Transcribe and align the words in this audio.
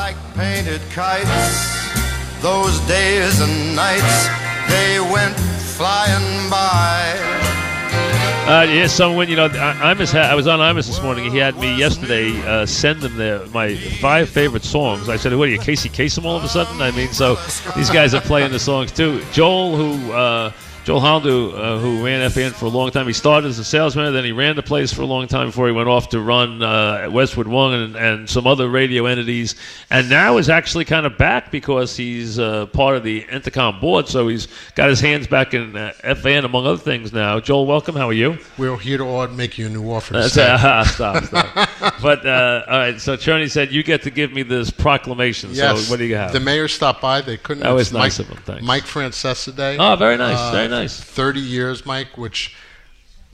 like 0.00 0.16
painted 0.34 0.80
kites. 0.92 1.28
Those 2.40 2.80
days 2.88 3.38
and 3.42 3.76
nights, 3.76 4.28
they 4.70 4.98
went 4.98 5.36
flying 5.76 6.48
by. 6.48 7.18
Uh, 8.48 8.62
yeah, 8.62 8.86
someone, 8.86 9.28
you 9.28 9.36
know, 9.36 9.44
I- 9.44 9.92
Imus 9.94 10.18
I 10.18 10.34
was 10.34 10.46
on 10.46 10.58
Imus 10.58 10.86
this 10.86 11.02
morning. 11.02 11.30
He 11.30 11.36
had 11.36 11.54
me 11.58 11.76
yesterday 11.76 12.30
uh, 12.46 12.64
send 12.64 13.02
him 13.04 13.14
their, 13.18 13.44
my 13.48 13.76
five 13.76 14.30
favorite 14.30 14.64
songs. 14.64 15.10
I 15.10 15.16
said, 15.16 15.36
what 15.36 15.48
are 15.48 15.52
you, 15.52 15.58
Casey 15.58 15.90
Kasem 15.90 16.24
all 16.24 16.36
of 16.36 16.44
a 16.44 16.48
sudden? 16.48 16.80
I 16.80 16.90
mean, 16.92 17.08
so 17.08 17.34
these 17.76 17.90
guys 17.90 18.14
are 18.14 18.22
playing 18.22 18.52
the 18.52 18.58
songs 18.58 18.92
too. 18.92 19.22
Joel, 19.32 19.76
who, 19.76 20.12
uh, 20.12 20.50
Joel 20.90 20.98
Hollander, 21.02 21.56
uh, 21.56 21.78
who 21.78 22.04
ran 22.04 22.28
FAN 22.30 22.50
for 22.50 22.64
a 22.64 22.68
long 22.68 22.90
time, 22.90 23.06
he 23.06 23.12
started 23.12 23.46
as 23.46 23.60
a 23.60 23.64
salesman, 23.64 24.12
then 24.12 24.24
he 24.24 24.32
ran 24.32 24.56
the 24.56 24.62
place 24.64 24.92
for 24.92 25.02
a 25.02 25.06
long 25.06 25.28
time 25.28 25.46
before 25.46 25.68
he 25.68 25.72
went 25.72 25.88
off 25.88 26.08
to 26.08 26.20
run 26.20 26.64
uh, 26.64 27.08
Westwood 27.08 27.46
One 27.46 27.72
and, 27.74 27.94
and 27.94 28.28
some 28.28 28.44
other 28.44 28.68
radio 28.68 29.06
entities, 29.06 29.54
and 29.90 30.10
now 30.10 30.38
is 30.38 30.48
actually 30.48 30.84
kind 30.84 31.06
of 31.06 31.16
back 31.16 31.52
because 31.52 31.96
he's 31.96 32.40
uh, 32.40 32.66
part 32.66 32.96
of 32.96 33.04
the 33.04 33.22
Entercom 33.26 33.80
board, 33.80 34.08
so 34.08 34.26
he's 34.26 34.48
got 34.74 34.88
his 34.88 34.98
hands 34.98 35.28
back 35.28 35.54
in 35.54 35.76
uh, 35.76 35.92
FAN 36.16 36.44
among 36.44 36.66
other 36.66 36.76
things 36.76 37.12
now. 37.12 37.38
Joel, 37.38 37.66
welcome. 37.66 37.94
How 37.94 38.08
are 38.08 38.12
you? 38.12 38.38
We're 38.58 38.76
here 38.76 38.98
to 38.98 39.28
make 39.28 39.58
you 39.58 39.66
a 39.66 39.70
new 39.70 39.92
offer. 39.92 40.14
That's, 40.14 40.36
uh, 40.36 40.82
stop, 40.86 41.22
stop. 41.22 41.70
but 42.02 42.26
uh, 42.26 42.64
all 42.66 42.78
right, 42.78 43.00
so 43.00 43.16
Cherney 43.16 43.48
said 43.48 43.70
you 43.70 43.84
get 43.84 44.02
to 44.02 44.10
give 44.10 44.32
me 44.32 44.42
this 44.42 44.70
proclamation. 44.72 45.50
yes. 45.52 45.84
So 45.84 45.92
what 45.92 45.98
do 46.00 46.04
you 46.04 46.16
have? 46.16 46.32
The 46.32 46.40
mayor 46.40 46.66
stopped 46.66 47.00
by. 47.00 47.20
They 47.20 47.36
couldn't. 47.36 47.62
That 47.62 47.70
was 47.70 47.88
it's 47.88 47.94
nice 47.94 48.18
Mike, 48.18 48.28
of 48.28 48.36
him, 48.36 48.42
thanks. 48.42 48.64
Mike 48.64 48.82
Francesa 48.82 49.54
Day. 49.54 49.76
Oh, 49.78 49.94
very 49.94 50.16
nice, 50.16 50.36
Uh, 50.36 50.50
very 50.50 50.66
nice. 50.66 50.79
Thirty 50.88 51.40
years, 51.40 51.84
Mike, 51.86 52.16
which. 52.16 52.54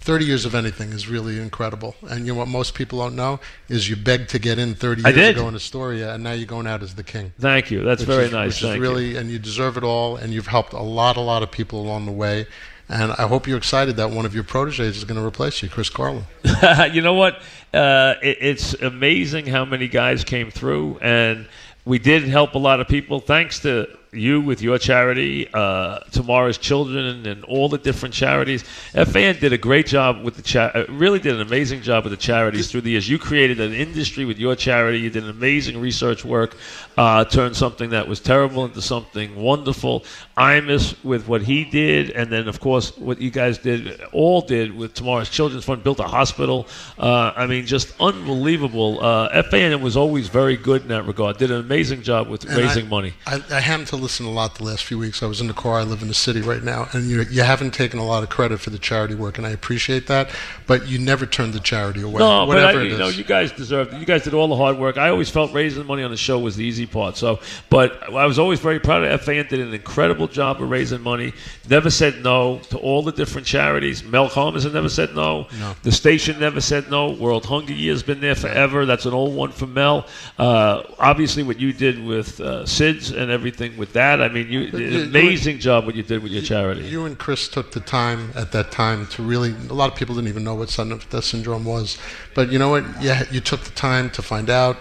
30 0.00 0.24
years 0.24 0.44
of 0.44 0.54
anything 0.54 0.90
is 0.92 1.08
really 1.08 1.40
incredible. 1.40 1.96
And 2.08 2.28
you 2.28 2.32
know 2.32 2.38
what 2.38 2.46
most 2.46 2.74
people 2.74 3.00
don't 3.00 3.16
know 3.16 3.40
is 3.68 3.90
you 3.90 3.96
begged 3.96 4.28
to 4.30 4.38
get 4.38 4.56
in 4.56 4.76
30 4.76 5.02
I 5.04 5.08
years 5.08 5.16
did. 5.16 5.36
ago 5.36 5.48
in 5.48 5.56
Astoria, 5.56 6.14
and 6.14 6.22
now 6.22 6.30
you're 6.30 6.46
going 6.46 6.68
out 6.68 6.80
as 6.84 6.94
the 6.94 7.02
king. 7.02 7.32
Thank 7.40 7.72
you. 7.72 7.82
That's 7.82 8.04
very 8.04 8.26
is- 8.26 8.30
nice. 8.32 8.46
Which 8.50 8.60
Thank 8.60 8.70
is 8.70 8.76
you. 8.76 8.82
really, 8.82 9.16
and 9.16 9.28
you 9.32 9.40
deserve 9.40 9.76
it 9.76 9.82
all, 9.82 10.14
and 10.14 10.32
you've 10.32 10.46
helped 10.46 10.74
a 10.74 10.80
lot, 10.80 11.16
a 11.16 11.20
lot 11.20 11.42
of 11.42 11.50
people 11.50 11.80
along 11.80 12.06
the 12.06 12.12
way. 12.12 12.46
And 12.88 13.10
I 13.12 13.26
hope 13.26 13.48
you're 13.48 13.58
excited 13.58 13.96
that 13.96 14.12
one 14.12 14.24
of 14.24 14.32
your 14.32 14.44
proteges 14.44 14.96
is 14.96 15.02
going 15.02 15.18
to 15.20 15.26
replace 15.26 15.60
you, 15.60 15.68
Chris 15.68 15.90
Carlin. 15.90 16.24
you 16.92 17.02
know 17.02 17.14
what? 17.14 17.42
Uh, 17.74 18.14
it, 18.22 18.38
it's 18.40 18.74
amazing 18.74 19.46
how 19.46 19.64
many 19.64 19.88
guys 19.88 20.22
came 20.22 20.52
through, 20.52 21.00
and 21.02 21.48
we 21.84 21.98
did 21.98 22.22
help 22.22 22.54
a 22.54 22.58
lot 22.58 22.78
of 22.78 22.86
people. 22.86 23.18
Thanks 23.18 23.58
to 23.60 23.88
you 24.16 24.40
with 24.40 24.62
your 24.62 24.78
charity, 24.78 25.48
uh, 25.52 26.00
Tomorrow's 26.10 26.58
Children, 26.58 27.26
and 27.26 27.44
all 27.44 27.68
the 27.68 27.78
different 27.78 28.14
charities. 28.14 28.62
FAN 28.92 29.38
did 29.38 29.52
a 29.52 29.58
great 29.58 29.86
job 29.86 30.22
with 30.22 30.36
the 30.36 30.42
cha- 30.42 30.70
uh, 30.74 30.84
really 30.88 31.18
did 31.18 31.34
an 31.34 31.40
amazing 31.40 31.82
job 31.82 32.04
with 32.04 32.12
the 32.12 32.16
charities 32.16 32.70
through 32.70 32.82
the 32.82 32.90
years. 32.90 33.08
You 33.08 33.18
created 33.18 33.60
an 33.60 33.72
industry 33.72 34.24
with 34.24 34.38
your 34.38 34.56
charity. 34.56 35.00
You 35.00 35.10
did 35.10 35.24
an 35.24 35.30
amazing 35.30 35.80
research 35.80 36.24
work, 36.24 36.56
uh, 36.96 37.24
turned 37.24 37.56
something 37.56 37.90
that 37.90 38.08
was 38.08 38.20
terrible 38.20 38.64
into 38.64 38.82
something 38.82 39.34
wonderful. 39.36 40.04
Imus 40.36 40.94
with 41.04 41.28
what 41.28 41.42
he 41.42 41.64
did, 41.64 42.10
and 42.10 42.30
then 42.30 42.48
of 42.48 42.60
course 42.60 42.96
what 42.98 43.20
you 43.20 43.30
guys 43.30 43.58
did, 43.58 44.00
all 44.12 44.40
did 44.40 44.76
with 44.76 44.94
Tomorrow's 44.94 45.30
Children's 45.30 45.64
Fund, 45.64 45.82
built 45.82 46.00
a 46.00 46.04
hospital. 46.04 46.66
Uh, 46.98 47.32
I 47.36 47.46
mean, 47.46 47.66
just 47.66 47.94
unbelievable. 48.00 48.98
Uh, 49.02 49.42
FAN 49.44 49.80
was 49.80 49.96
always 49.96 50.28
very 50.28 50.56
good 50.56 50.82
in 50.82 50.88
that 50.88 51.06
regard. 51.06 51.38
Did 51.38 51.50
an 51.50 51.60
amazing 51.60 52.02
job 52.02 52.28
with 52.28 52.44
And 52.44 52.56
raising 52.56 52.86
I, 52.86 52.88
money. 52.88 53.12
I, 53.26 53.42
I 53.50 53.60
happened 53.60 53.88
to 53.88 53.96
listen 54.06 54.24
a 54.24 54.30
lot 54.30 54.54
the 54.54 54.62
last 54.62 54.84
few 54.84 55.00
weeks. 55.00 55.20
I 55.20 55.26
was 55.26 55.40
in 55.40 55.48
the 55.48 55.52
car. 55.52 55.80
I 55.80 55.82
live 55.82 56.00
in 56.00 56.06
the 56.06 56.14
city 56.14 56.40
right 56.40 56.62
now, 56.62 56.88
and 56.92 57.10
you 57.10 57.22
you 57.22 57.42
haven't 57.42 57.74
taken 57.74 57.98
a 57.98 58.06
lot 58.06 58.22
of 58.22 58.28
credit 58.28 58.60
for 58.60 58.70
the 58.70 58.78
charity 58.78 59.16
work, 59.16 59.36
and 59.36 59.44
I 59.44 59.50
appreciate 59.50 60.06
that. 60.06 60.30
But 60.68 60.86
you 60.86 61.00
never 61.00 61.26
turned 61.26 61.54
the 61.54 61.58
charity 61.58 62.02
away. 62.02 62.20
No, 62.20 62.46
but 62.46 62.58
I, 62.64 62.82
you 62.82 62.96
know, 62.96 63.08
you 63.08 63.24
guys 63.24 63.50
deserved 63.50 63.94
it. 63.94 63.98
You 63.98 64.06
guys 64.06 64.22
did 64.22 64.32
all 64.32 64.46
the 64.46 64.54
hard 64.54 64.78
work. 64.78 64.96
I 64.96 65.08
always 65.08 65.28
felt 65.28 65.52
raising 65.52 65.84
money 65.86 66.04
on 66.04 66.12
the 66.12 66.16
show 66.16 66.38
was 66.38 66.54
the 66.54 66.64
easy 66.64 66.86
part. 66.86 67.16
So, 67.16 67.40
but 67.68 68.00
I 68.14 68.26
was 68.26 68.38
always 68.38 68.60
very 68.60 68.78
proud 68.78 69.02
of 69.02 69.20
FAN. 69.22 69.44
Did 69.48 69.58
an 69.58 69.74
incredible 69.74 70.28
job 70.28 70.62
of 70.62 70.70
raising 70.70 71.00
money. 71.00 71.32
Never 71.68 71.90
said 71.90 72.22
no 72.22 72.60
to 72.70 72.78
all 72.78 73.02
the 73.02 73.10
different 73.10 73.48
charities. 73.48 74.04
Mel 74.04 74.28
Holmes 74.28 74.62
has 74.62 74.72
never 74.72 74.88
said 74.88 75.16
no. 75.16 75.48
No. 75.58 75.74
The 75.82 75.90
station 75.90 76.38
never 76.38 76.60
said 76.60 76.88
no. 76.92 77.10
World 77.10 77.44
Hunger 77.44 77.72
Year's 77.72 78.04
been 78.04 78.20
there 78.20 78.36
forever. 78.36 78.86
That's 78.86 79.04
an 79.04 79.14
old 79.14 79.34
one 79.34 79.50
for 79.50 79.66
Mel. 79.66 80.06
Uh, 80.38 80.84
obviously, 81.00 81.42
what 81.42 81.58
you 81.58 81.72
did 81.72 82.04
with 82.04 82.40
uh, 82.40 82.62
SIDS 82.62 83.16
and 83.16 83.32
everything 83.32 83.76
with 83.76 83.94
that. 83.96 84.22
I 84.22 84.28
mean, 84.28 84.48
you 84.48 84.60
you- 84.60 85.00
an 85.02 85.08
amazing 85.08 85.58
job 85.58 85.84
what 85.86 85.94
you 85.94 86.02
did 86.02 86.22
with 86.22 86.32
your 86.32 86.42
charity. 86.42 86.82
You 86.82 87.04
and 87.04 87.18
Chris 87.18 87.48
took 87.48 87.72
the 87.72 87.80
time 87.80 88.30
at 88.34 88.52
that 88.52 88.70
time 88.70 89.06
to 89.08 89.22
really. 89.22 89.54
A 89.68 89.74
lot 89.74 89.90
of 89.90 89.96
people 89.98 90.14
didn't 90.14 90.28
even 90.28 90.44
know 90.44 90.54
what 90.54 90.70
sudden 90.70 91.00
death 91.10 91.24
syndrome 91.24 91.64
was, 91.64 91.98
but 92.34 92.50
you 92.52 92.58
know 92.58 92.70
what? 92.70 92.84
Yeah, 93.02 93.24
you 93.30 93.40
took 93.40 93.62
the 93.64 93.72
time 93.88 94.08
to 94.10 94.22
find 94.22 94.48
out, 94.48 94.76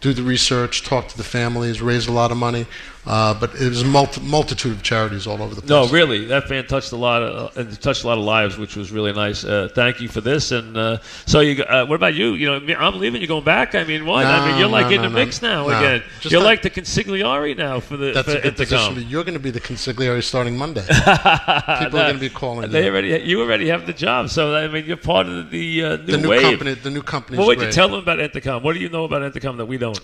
do 0.00 0.12
the 0.12 0.22
research, 0.22 0.82
talk 0.84 1.08
to 1.08 1.16
the 1.16 1.24
families, 1.24 1.82
raise 1.82 2.06
a 2.06 2.12
lot 2.12 2.30
of 2.30 2.36
money. 2.38 2.66
Uh, 3.06 3.32
but 3.32 3.54
it 3.54 3.66
was 3.66 3.80
a 3.80 3.84
multi- 3.86 4.20
multitude 4.20 4.72
of 4.72 4.82
charities 4.82 5.26
all 5.26 5.40
over 5.42 5.54
the 5.54 5.62
place. 5.62 5.70
No, 5.70 5.88
really, 5.88 6.26
that 6.26 6.46
fan 6.48 6.66
touched 6.66 6.92
a 6.92 6.96
lot 6.96 7.22
of 7.22 7.56
uh, 7.56 7.64
touched 7.76 8.04
a 8.04 8.06
lot 8.06 8.18
of 8.18 8.24
lives, 8.24 8.58
which 8.58 8.76
was 8.76 8.92
really 8.92 9.12
nice. 9.14 9.42
Uh, 9.42 9.70
thank 9.74 10.00
you 10.00 10.08
for 10.08 10.20
this. 10.20 10.52
And 10.52 10.76
uh, 10.76 10.98
so, 11.24 11.40
you, 11.40 11.62
uh, 11.64 11.86
what 11.86 11.94
about 11.94 12.12
you? 12.14 12.34
You 12.34 12.46
know, 12.60 12.74
I'm 12.78 12.98
leaving. 13.00 13.22
You're 13.22 13.28
going 13.28 13.42
back. 13.44 13.74
I 13.74 13.84
mean, 13.84 14.04
what? 14.04 14.26
I 14.26 14.46
mean, 14.46 14.58
you're 14.58 14.68
like 14.68 14.86
no, 14.88 14.96
in 14.96 15.02
the 15.02 15.08
no. 15.08 15.14
mix 15.14 15.40
now 15.40 15.66
No. 15.66 15.78
again. 15.78 16.02
Just 16.20 16.30
You're 16.30 16.42
not- 16.42 16.46
like 16.48 16.60
the 16.62 16.68
consigliere 16.68 17.56
now 17.56 17.80
for 17.80 17.96
the 17.96 18.12
That's 18.12 18.30
for 18.30 18.36
a 18.38 18.42
good 18.42 18.56
position. 18.58 18.94
Be. 18.96 19.04
You're 19.04 19.24
going 19.24 19.32
to 19.34 19.40
be 19.40 19.50
the 19.50 19.60
consigliere 19.62 20.22
starting 20.22 20.58
Monday. 20.58 20.84
People 20.86 21.02
are 21.04 21.88
going 21.88 22.14
to 22.14 22.20
be 22.20 22.28
calling 22.28 22.70
They 22.70 22.84
you. 22.84 22.90
already, 22.90 23.08
you 23.24 23.40
already 23.40 23.68
have 23.68 23.86
the 23.86 23.94
job. 23.94 24.28
So 24.28 24.54
I 24.54 24.68
mean, 24.68 24.84
you're 24.84 24.98
part 24.98 25.26
of 25.26 25.50
the 25.50 25.58
new, 25.80 25.96
The 25.96 26.18
new 26.18 26.28
wave. 26.28 26.42
company. 26.42 26.74
The 26.74 26.90
new 26.90 27.02
company. 27.02 27.38
What 27.38 27.44
is 27.44 27.48
would 27.56 27.66
you 27.66 27.72
tell 27.72 27.88
them 27.88 28.00
about 28.00 28.18
Entercom? 28.18 28.62
What 28.62 28.74
do 28.74 28.78
you 28.80 28.90
know 28.90 29.04
about 29.04 29.22
Entercom 29.22 29.56
that 29.56 29.66
we 29.66 29.78
don't? 29.78 29.98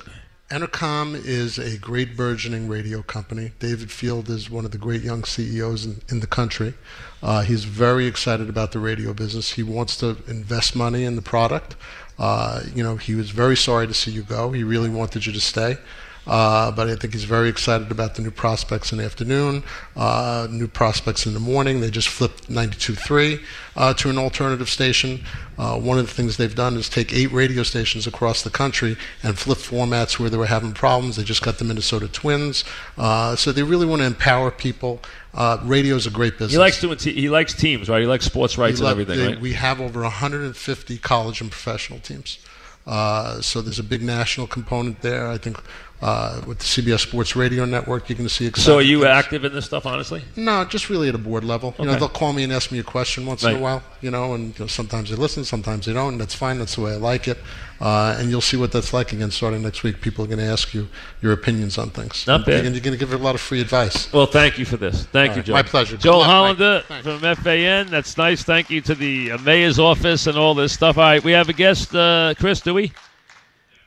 Entercom 0.48 1.16
is 1.16 1.58
a 1.58 1.76
great 1.76 2.16
burgeoning 2.16 2.68
radio 2.68 3.02
company. 3.02 3.50
David 3.58 3.90
Field 3.90 4.30
is 4.30 4.48
one 4.48 4.64
of 4.64 4.70
the 4.70 4.78
great 4.78 5.02
young 5.02 5.24
CEOs 5.24 5.84
in, 5.84 6.00
in 6.08 6.20
the 6.20 6.26
country. 6.28 6.74
Uh, 7.20 7.42
he's 7.42 7.64
very 7.64 8.06
excited 8.06 8.48
about 8.48 8.70
the 8.70 8.78
radio 8.78 9.12
business. 9.12 9.54
He 9.54 9.64
wants 9.64 9.96
to 9.96 10.16
invest 10.28 10.76
money 10.76 11.02
in 11.02 11.16
the 11.16 11.22
product. 11.22 11.74
Uh, 12.16 12.62
you 12.72 12.84
know, 12.84 12.94
he 12.94 13.16
was 13.16 13.30
very 13.30 13.56
sorry 13.56 13.88
to 13.88 13.94
see 13.94 14.12
you 14.12 14.22
go. 14.22 14.52
He 14.52 14.62
really 14.62 14.88
wanted 14.88 15.26
you 15.26 15.32
to 15.32 15.40
stay. 15.40 15.78
Uh, 16.26 16.72
but 16.72 16.88
I 16.88 16.96
think 16.96 17.12
he's 17.12 17.24
very 17.24 17.48
excited 17.48 17.90
about 17.92 18.16
the 18.16 18.22
new 18.22 18.32
prospects 18.32 18.90
in 18.90 18.98
the 18.98 19.04
afternoon, 19.04 19.62
uh, 19.96 20.48
new 20.50 20.66
prospects 20.66 21.24
in 21.24 21.34
the 21.34 21.40
morning. 21.40 21.80
They 21.80 21.90
just 21.90 22.08
flipped 22.08 22.50
92.3 22.50 23.40
uh, 23.76 23.94
to 23.94 24.10
an 24.10 24.18
alternative 24.18 24.68
station. 24.68 25.24
Uh, 25.56 25.78
one 25.78 25.98
of 25.98 26.06
the 26.06 26.12
things 26.12 26.36
they've 26.36 26.54
done 26.54 26.76
is 26.76 26.88
take 26.88 27.12
eight 27.14 27.30
radio 27.32 27.62
stations 27.62 28.06
across 28.08 28.42
the 28.42 28.50
country 28.50 28.96
and 29.22 29.38
flip 29.38 29.58
formats 29.58 30.18
where 30.18 30.28
they 30.28 30.36
were 30.36 30.46
having 30.46 30.72
problems. 30.72 31.16
They 31.16 31.22
just 31.22 31.42
got 31.42 31.58
the 31.58 31.64
Minnesota 31.64 32.08
Twins. 32.08 32.64
Uh, 32.98 33.36
so 33.36 33.52
they 33.52 33.62
really 33.62 33.86
want 33.86 34.02
to 34.02 34.06
empower 34.06 34.50
people. 34.50 35.00
Uh, 35.32 35.58
radio 35.62 35.94
is 35.94 36.06
a 36.06 36.10
great 36.10 36.32
business. 36.38 36.52
He 36.52 36.58
likes 36.58 36.80
doing. 36.80 36.96
Te- 36.96 37.12
he 37.12 37.28
likes 37.28 37.54
teams, 37.54 37.88
right? 37.88 38.00
He 38.00 38.06
likes 38.06 38.24
sports 38.24 38.58
rights 38.58 38.80
and 38.80 38.88
everything, 38.88 39.18
they- 39.18 39.26
right? 39.34 39.40
We 39.40 39.52
have 39.52 39.80
over 39.80 40.02
150 40.02 40.98
college 40.98 41.40
and 41.40 41.50
professional 41.50 42.00
teams. 42.00 42.38
Uh, 42.86 43.40
so 43.40 43.60
there's 43.60 43.78
a 43.80 43.84
big 43.84 44.00
national 44.02 44.46
component 44.46 45.02
there. 45.02 45.28
I 45.28 45.38
think 45.38 45.58
uh, 46.02 46.42
with 46.46 46.58
the 46.58 46.64
CBS 46.64 47.00
Sports 47.00 47.34
Radio 47.36 47.64
Network, 47.64 48.08
you're 48.08 48.16
going 48.18 48.28
to 48.28 48.32
see. 48.34 48.50
So, 48.54 48.76
are 48.76 48.82
you 48.82 48.98
things. 49.00 49.08
active 49.08 49.44
in 49.44 49.54
this 49.54 49.64
stuff? 49.64 49.86
Honestly, 49.86 50.22
No, 50.36 50.64
just 50.66 50.90
really 50.90 51.08
at 51.08 51.14
a 51.14 51.18
board 51.18 51.42
level. 51.42 51.74
You 51.78 51.84
know, 51.86 51.90
Okay. 51.92 52.00
they'll 52.00 52.08
call 52.10 52.32
me 52.34 52.44
and 52.44 52.52
ask 52.52 52.70
me 52.70 52.78
a 52.78 52.82
question 52.82 53.24
once 53.24 53.44
in 53.44 53.56
a 53.56 53.58
while. 53.58 53.82
You 54.02 54.10
know, 54.10 54.34
and 54.34 54.48
you 54.58 54.64
know, 54.64 54.66
sometimes 54.66 55.08
they 55.10 55.16
listen, 55.16 55.44
sometimes 55.44 55.86
they 55.86 55.94
don't. 55.94 56.12
And 56.12 56.20
that's 56.20 56.34
fine. 56.34 56.58
That's 56.58 56.74
the 56.74 56.82
way 56.82 56.92
I 56.92 56.96
like 56.96 57.28
it. 57.28 57.38
Uh, 57.80 58.16
and 58.18 58.30
you'll 58.30 58.40
see 58.40 58.56
what 58.56 58.72
that's 58.72 58.92
like 58.94 59.12
again 59.12 59.30
starting 59.30 59.62
next 59.62 59.82
week. 59.82 60.00
People 60.00 60.24
are 60.24 60.28
going 60.28 60.38
to 60.38 60.44
ask 60.46 60.72
you 60.72 60.88
your 61.22 61.32
opinions 61.32 61.76
on 61.78 61.90
things. 61.90 62.26
Not 62.26 62.46
bad. 62.46 62.64
And 62.64 62.74
you're 62.74 62.82
going 62.84 62.98
to 62.98 62.98
give 62.98 63.12
a 63.12 63.18
lot 63.18 63.34
of 63.34 63.40
free 63.40 63.60
advice. 63.60 64.10
Well, 64.12 64.24
thank 64.26 64.58
you 64.58 64.64
for 64.64 64.76
this. 64.78 65.04
Thank 65.06 65.30
All 65.30 65.36
you, 65.36 65.40
right, 65.40 65.46
Joe. 65.46 65.52
my 65.54 65.62
pleasure. 65.62 65.96
Joe 65.98 66.22
Hollander 66.22 66.84
Mike. 66.88 67.02
from 67.02 67.20
FAN. 67.36 67.88
That's 67.88 68.16
nice. 68.16 68.42
Thank 68.44 68.70
you 68.70 68.80
to 68.82 68.94
the 68.94 69.32
uh, 69.32 69.38
mayor's 69.38 69.78
office 69.78 70.26
and 70.26 70.38
all 70.38 70.54
this 70.54 70.72
stuff. 70.72 70.96
All 70.98 71.04
right, 71.04 71.22
we 71.24 71.32
have 71.32 71.48
a 71.50 71.52
guest, 71.54 71.94
uh, 71.94 72.32
Chris. 72.38 72.60
Do 72.60 72.72
we? 72.74 72.92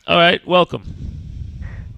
All 0.07 0.17
right, 0.17 0.45
welcome, 0.47 0.83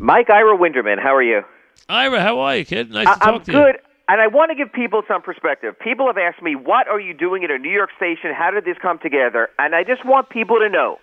Mike 0.01 0.29
Ira 0.31 0.57
Winderman, 0.57 0.99
how 1.01 1.15
are 1.15 1.21
you? 1.21 1.43
Ira. 1.87 2.19
How 2.21 2.39
are 2.39 2.57
you, 2.57 2.65
kid? 2.65 2.89
Nice 2.91 3.07
I- 3.07 3.13
to 3.13 3.19
talk 3.19 3.27
I'm 3.35 3.41
to 3.41 3.51
you. 3.51 3.57
good. 3.57 3.75
And 4.09 4.19
I 4.19 4.27
want 4.27 4.49
to 4.49 4.55
give 4.55 4.73
people 4.73 5.03
some 5.07 5.21
perspective. 5.21 5.79
People 5.79 6.07
have 6.07 6.17
asked 6.17 6.41
me, 6.41 6.55
what 6.55 6.87
are 6.89 6.99
you 6.99 7.13
doing 7.13 7.43
at 7.45 7.51
a 7.51 7.57
New 7.57 7.69
York 7.71 7.91
station? 7.95 8.33
How 8.33 8.51
did 8.51 8.65
this 8.65 8.77
come 8.81 8.97
together? 8.99 9.49
And 9.57 9.73
I 9.75 9.83
just 9.83 10.03
want 10.03 10.27
people 10.29 10.59
to 10.59 10.67
know 10.69 10.97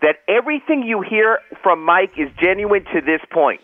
that 0.00 0.16
everything 0.26 0.82
you 0.82 1.00
hear 1.02 1.38
from 1.62 1.84
Mike 1.84 2.12
is 2.18 2.28
genuine 2.40 2.84
to 2.94 3.00
this 3.02 3.20
point. 3.30 3.60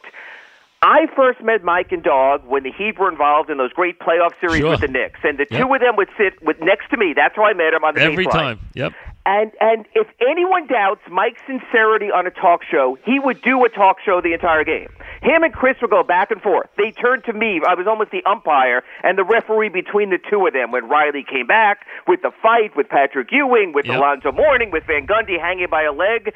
I 0.83 1.07
first 1.17 1.41
met 1.41 1.65
Mike 1.65 1.91
and 1.91 2.03
Dog 2.03 2.47
when 2.47 2.63
the 2.63 2.71
Heat 2.71 2.99
were 2.99 3.09
involved 3.11 3.49
in 3.51 3.57
those 3.57 3.73
great 3.73 3.99
playoff 3.99 4.39
series 4.41 4.59
Sure. 4.61 4.71
with 4.73 4.81
the 4.83 4.89
Knicks, 4.89 5.19
and 5.25 5.39
the 5.39 5.47
Yep. 5.51 5.61
two 5.63 5.75
of 5.75 5.81
them 5.81 5.97
would 5.97 6.11
sit 6.19 6.41
with 6.43 6.61
next 6.61 6.91
to 6.91 6.97
me. 6.99 7.13
That's 7.17 7.35
how 7.35 7.45
I 7.45 7.55
met 7.55 7.73
him 7.73 7.83
on 7.83 7.95
the 7.95 8.03
Every 8.03 8.27
time. 8.27 8.61
Yep. 8.75 8.93
And 9.27 9.51
and 9.61 9.87
if 9.95 10.07
anyone 10.21 10.69
doubts 10.69 11.01
Mike's 11.11 11.43
sincerity 11.49 12.13
on 12.13 12.29
a 12.29 12.31
talk 12.31 12.63
show, 12.63 12.97
he 13.05 13.19
would 13.19 13.43
do 13.43 13.65
a 13.65 13.69
talk 13.69 13.97
show 14.05 14.21
the 14.23 14.33
entire 14.33 14.63
game. 14.63 14.87
Him 15.21 15.43
and 15.43 15.53
Chris 15.53 15.77
would 15.83 15.91
go 15.91 16.05
back 16.05 16.31
and 16.31 16.41
forth. 16.41 16.69
They 16.79 16.93
turned 16.93 17.25
to 17.25 17.33
me. 17.33 17.61
I 17.67 17.75
was 17.75 17.89
almost 17.89 18.13
the 18.13 18.23
umpire 18.25 18.85
and 19.03 19.19
the 19.19 19.25
referee 19.25 19.71
between 19.71 20.11
the 20.11 20.19
two 20.31 20.47
of 20.47 20.53
them 20.53 20.71
when 20.71 20.89
Riley 20.89 21.25
came 21.29 21.49
back 21.49 21.87
with 22.07 22.23
the 22.23 22.31
fight 22.41 22.77
with 22.77 22.89
Patrick 22.89 23.33
Ewing, 23.33 23.73
with 23.75 23.87
Yep. 23.87 23.97
Alonzo 23.99 24.31
Mourning, 24.31 24.71
with 24.71 24.85
Van 24.87 25.07
Gundy 25.09 25.41
hanging 25.41 25.67
by 25.69 25.83
a 25.83 25.93
leg. 25.93 26.33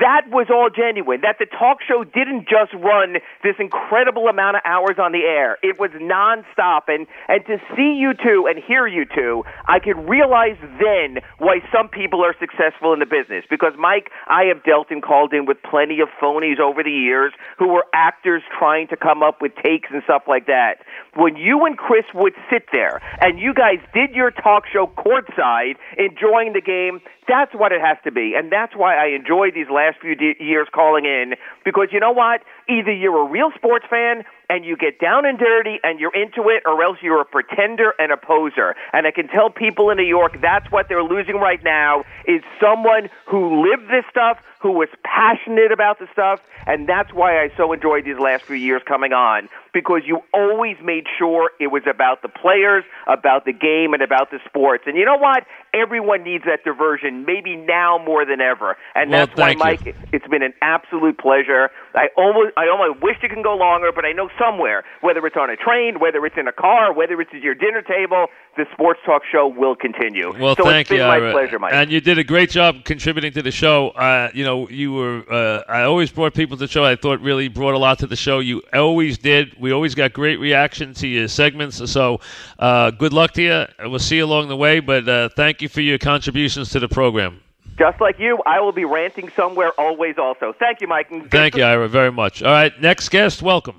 That 0.00 0.30
was 0.30 0.46
all 0.50 0.70
genuine. 0.70 1.20
That 1.22 1.36
the 1.38 1.46
talk 1.46 1.78
show 1.82 2.04
didn't 2.04 2.48
just 2.48 2.72
run 2.72 3.16
this 3.42 3.56
incredible 3.58 4.28
amount 4.28 4.56
of 4.56 4.62
hours 4.64 4.96
on 4.98 5.12
the 5.12 5.24
air. 5.26 5.58
It 5.62 5.78
was 5.78 5.90
nonstop. 5.98 6.88
And, 6.88 7.06
and 7.28 7.44
to 7.46 7.58
see 7.76 7.98
you 7.98 8.14
two 8.14 8.46
and 8.48 8.62
hear 8.62 8.86
you 8.86 9.04
two, 9.04 9.44
I 9.66 9.78
could 9.78 9.98
realize 10.08 10.56
then 10.78 11.22
why 11.38 11.60
some 11.74 11.88
people 11.88 12.24
are 12.24 12.34
successful 12.38 12.92
in 12.92 13.00
the 13.00 13.06
business. 13.06 13.44
Because, 13.50 13.74
Mike, 13.78 14.10
I 14.28 14.44
have 14.52 14.64
dealt 14.64 14.90
and 14.90 15.02
called 15.02 15.32
in 15.32 15.46
with 15.46 15.58
plenty 15.62 16.00
of 16.00 16.08
phonies 16.20 16.60
over 16.60 16.82
the 16.82 16.94
years 16.94 17.32
who 17.58 17.68
were 17.68 17.84
actors 17.92 18.42
trying 18.58 18.88
to 18.88 18.96
come 18.96 19.22
up 19.22 19.42
with 19.42 19.52
takes 19.62 19.88
and 19.90 20.02
stuff 20.04 20.24
like 20.28 20.46
that. 20.46 20.84
When 21.14 21.36
you 21.36 21.64
and 21.66 21.76
Chris 21.76 22.04
would 22.14 22.34
sit 22.50 22.66
there 22.72 23.00
and 23.20 23.38
you 23.38 23.54
guys 23.54 23.78
did 23.92 24.14
your 24.14 24.30
talk 24.30 24.64
show 24.72 24.86
courtside, 24.86 25.76
enjoying 25.98 26.52
the 26.52 26.60
game, 26.60 27.00
that's 27.28 27.54
what 27.54 27.72
it 27.72 27.80
has 27.80 27.98
to 28.04 28.10
be. 28.10 28.34
And 28.36 28.50
that's 28.50 28.74
why 28.74 28.96
I 28.96 29.14
enjoyed 29.14 29.54
these 29.54 29.70
last 29.70 29.98
few 30.00 30.14
de- 30.14 30.36
years 30.40 30.68
calling 30.72 31.04
in 31.04 31.34
because 31.64 31.88
you 31.92 32.00
know 32.00 32.12
what? 32.12 32.42
Either 32.68 32.92
you're 32.92 33.26
a 33.26 33.30
real 33.30 33.50
sports 33.54 33.86
fan 33.88 34.24
and 34.48 34.64
you 34.64 34.76
get 34.76 34.98
down 34.98 35.24
and 35.24 35.38
dirty 35.38 35.78
and 35.82 35.98
you're 35.98 36.14
into 36.14 36.48
it, 36.50 36.62
or 36.66 36.82
else 36.82 36.98
you're 37.02 37.20
a 37.20 37.24
pretender 37.24 37.94
and 37.98 38.12
a 38.12 38.16
poser. 38.16 38.74
And 38.92 39.06
I 39.06 39.10
can 39.10 39.28
tell 39.28 39.50
people 39.50 39.90
in 39.90 39.96
New 39.96 40.04
York 40.04 40.40
that's 40.42 40.70
what 40.70 40.88
they're 40.88 41.02
losing 41.02 41.36
right 41.36 41.62
now 41.64 42.04
is 42.26 42.42
someone 42.60 43.08
who 43.26 43.68
lived 43.68 43.88
this 43.88 44.04
stuff, 44.10 44.38
who 44.60 44.72
was 44.72 44.88
passionate 45.04 45.72
about 45.72 45.98
the 45.98 46.06
stuff, 46.12 46.40
and 46.66 46.88
that's 46.88 47.12
why 47.12 47.42
I 47.42 47.50
so 47.56 47.72
enjoyed 47.72 48.04
these 48.04 48.18
last 48.18 48.44
few 48.44 48.56
years 48.56 48.82
coming 48.86 49.12
on 49.12 49.48
because 49.72 50.02
you 50.04 50.20
always 50.32 50.76
made 50.82 51.06
sure 51.18 51.50
it 51.58 51.68
was 51.68 51.82
about 51.88 52.22
the 52.22 52.28
players, 52.28 52.84
about 53.06 53.44
the 53.44 53.52
game, 53.52 53.94
and 53.94 54.02
about 54.02 54.30
the 54.30 54.38
sports. 54.46 54.84
And 54.86 54.96
you 54.96 55.04
know 55.04 55.16
what? 55.16 55.44
Everyone 55.74 56.22
needs 56.22 56.44
that 56.44 56.62
diversion, 56.62 57.24
maybe 57.24 57.56
now 57.56 57.98
more 58.04 58.24
than 58.24 58.40
ever. 58.40 58.76
And 58.94 59.10
well, 59.10 59.26
that's 59.26 59.38
why, 59.38 59.50
you. 59.52 59.58
Mike, 59.58 59.96
it's 60.12 60.26
been 60.28 60.42
an 60.42 60.52
absolute 60.60 61.18
pleasure. 61.18 61.70
I 61.94 62.08
almost, 62.16 62.51
I 62.56 62.68
almost 62.68 63.02
wish 63.02 63.16
it 63.22 63.30
can 63.30 63.42
go 63.42 63.54
longer, 63.54 63.90
but 63.94 64.04
I 64.04 64.12
know 64.12 64.28
somewhere, 64.38 64.84
whether 65.00 65.24
it's 65.26 65.36
on 65.36 65.50
a 65.50 65.56
train, 65.56 66.00
whether 66.00 66.24
it's 66.26 66.36
in 66.38 66.48
a 66.48 66.52
car, 66.52 66.92
whether 66.92 67.20
it's 67.20 67.30
at 67.34 67.42
your 67.42 67.54
dinner 67.54 67.82
table, 67.82 68.26
the 68.56 68.66
Sports 68.72 69.00
Talk 69.04 69.22
Show 69.30 69.48
will 69.48 69.74
continue. 69.74 70.32
Well, 70.38 70.56
so 70.56 70.64
thank 70.64 70.82
it's 70.82 70.90
been 70.90 70.98
you, 70.98 71.04
my 71.04 71.16
Ira. 71.16 71.32
pleasure, 71.32 71.58
Mike. 71.58 71.72
And 71.72 71.90
you 71.90 72.00
did 72.00 72.18
a 72.18 72.24
great 72.24 72.50
job 72.50 72.84
contributing 72.84 73.32
to 73.32 73.42
the 73.42 73.50
show. 73.50 73.90
Uh, 73.90 74.30
you 74.34 74.44
know, 74.44 74.68
you 74.68 74.92
were. 74.92 75.24
Uh, 75.30 75.62
I 75.68 75.82
always 75.82 76.10
brought 76.10 76.34
people 76.34 76.56
to 76.56 76.66
the 76.66 76.70
show. 76.70 76.84
I 76.84 76.96
thought 76.96 77.20
really 77.20 77.48
brought 77.48 77.74
a 77.74 77.78
lot 77.78 77.98
to 78.00 78.06
the 78.06 78.16
show. 78.16 78.40
You 78.40 78.62
always 78.72 79.18
did. 79.18 79.58
We 79.58 79.72
always 79.72 79.94
got 79.94 80.12
great 80.12 80.38
reaction 80.38 80.94
to 80.94 81.08
your 81.08 81.28
segments. 81.28 81.90
So, 81.90 82.20
uh, 82.58 82.90
good 82.90 83.12
luck 83.12 83.32
to 83.32 83.42
you. 83.42 83.88
We'll 83.88 83.98
see 83.98 84.16
you 84.16 84.24
along 84.24 84.48
the 84.48 84.56
way. 84.56 84.80
But 84.80 85.08
uh, 85.08 85.28
thank 85.30 85.62
you 85.62 85.68
for 85.68 85.80
your 85.80 85.98
contributions 85.98 86.70
to 86.70 86.80
the 86.80 86.88
program. 86.88 87.40
Just 87.78 88.00
like 88.00 88.18
you, 88.18 88.38
I 88.44 88.60
will 88.60 88.72
be 88.72 88.84
ranting 88.84 89.30
somewhere 89.34 89.72
always. 89.78 90.16
Also, 90.18 90.54
thank 90.58 90.80
you, 90.80 90.88
Mike. 90.88 91.10
and 91.10 91.30
Thank 91.30 91.56
you, 91.56 91.64
Ira, 91.64 91.88
very 91.88 92.12
much. 92.12 92.42
All 92.42 92.50
right, 92.52 92.78
next 92.80 93.08
guest, 93.08 93.42
welcome. 93.42 93.76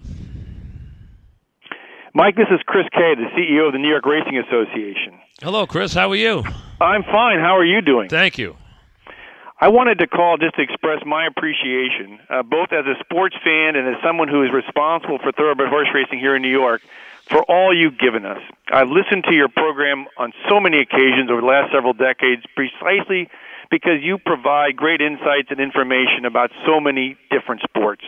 Mike, 2.15 2.35
this 2.35 2.47
is 2.51 2.59
Chris 2.65 2.85
Kay, 2.91 3.15
the 3.15 3.29
CEO 3.35 3.67
of 3.67 3.73
the 3.73 3.79
New 3.79 3.89
York 3.89 4.05
Racing 4.05 4.37
Association. 4.37 5.19
Hello, 5.41 5.65
Chris. 5.65 5.93
How 5.93 6.11
are 6.11 6.15
you? 6.15 6.43
I'm 6.79 7.03
fine. 7.03 7.39
How 7.39 7.57
are 7.57 7.65
you 7.65 7.81
doing? 7.81 8.09
Thank 8.09 8.37
you. 8.37 8.55
I 9.59 9.69
wanted 9.69 9.99
to 9.99 10.07
call 10.07 10.37
just 10.37 10.55
to 10.55 10.61
express 10.61 10.99
my 11.05 11.25
appreciation, 11.25 12.19
uh, 12.29 12.43
both 12.43 12.73
as 12.73 12.85
a 12.85 12.95
sports 13.03 13.35
fan 13.43 13.75
and 13.75 13.87
as 13.87 14.01
someone 14.03 14.27
who 14.27 14.43
is 14.43 14.51
responsible 14.51 15.19
for 15.19 15.31
thoroughbred 15.31 15.69
horse 15.69 15.87
racing 15.93 16.19
here 16.19 16.35
in 16.35 16.41
New 16.41 16.51
York, 16.51 16.81
for 17.29 17.41
all 17.49 17.73
you've 17.73 17.97
given 17.97 18.25
us. 18.25 18.41
I've 18.71 18.89
listened 18.89 19.23
to 19.29 19.33
your 19.33 19.47
program 19.47 20.05
on 20.17 20.33
so 20.49 20.59
many 20.59 20.79
occasions 20.79 21.31
over 21.31 21.41
the 21.41 21.47
last 21.47 21.71
several 21.71 21.93
decades 21.93 22.43
precisely 22.55 23.29
because 23.73 24.05
you 24.05 24.19
provide 24.19 24.77
great 24.77 25.01
insights 25.01 25.49
and 25.49 25.59
information 25.59 26.29
about 26.29 26.51
so 26.63 26.79
many 26.79 27.17
different 27.31 27.59
sports. 27.65 28.05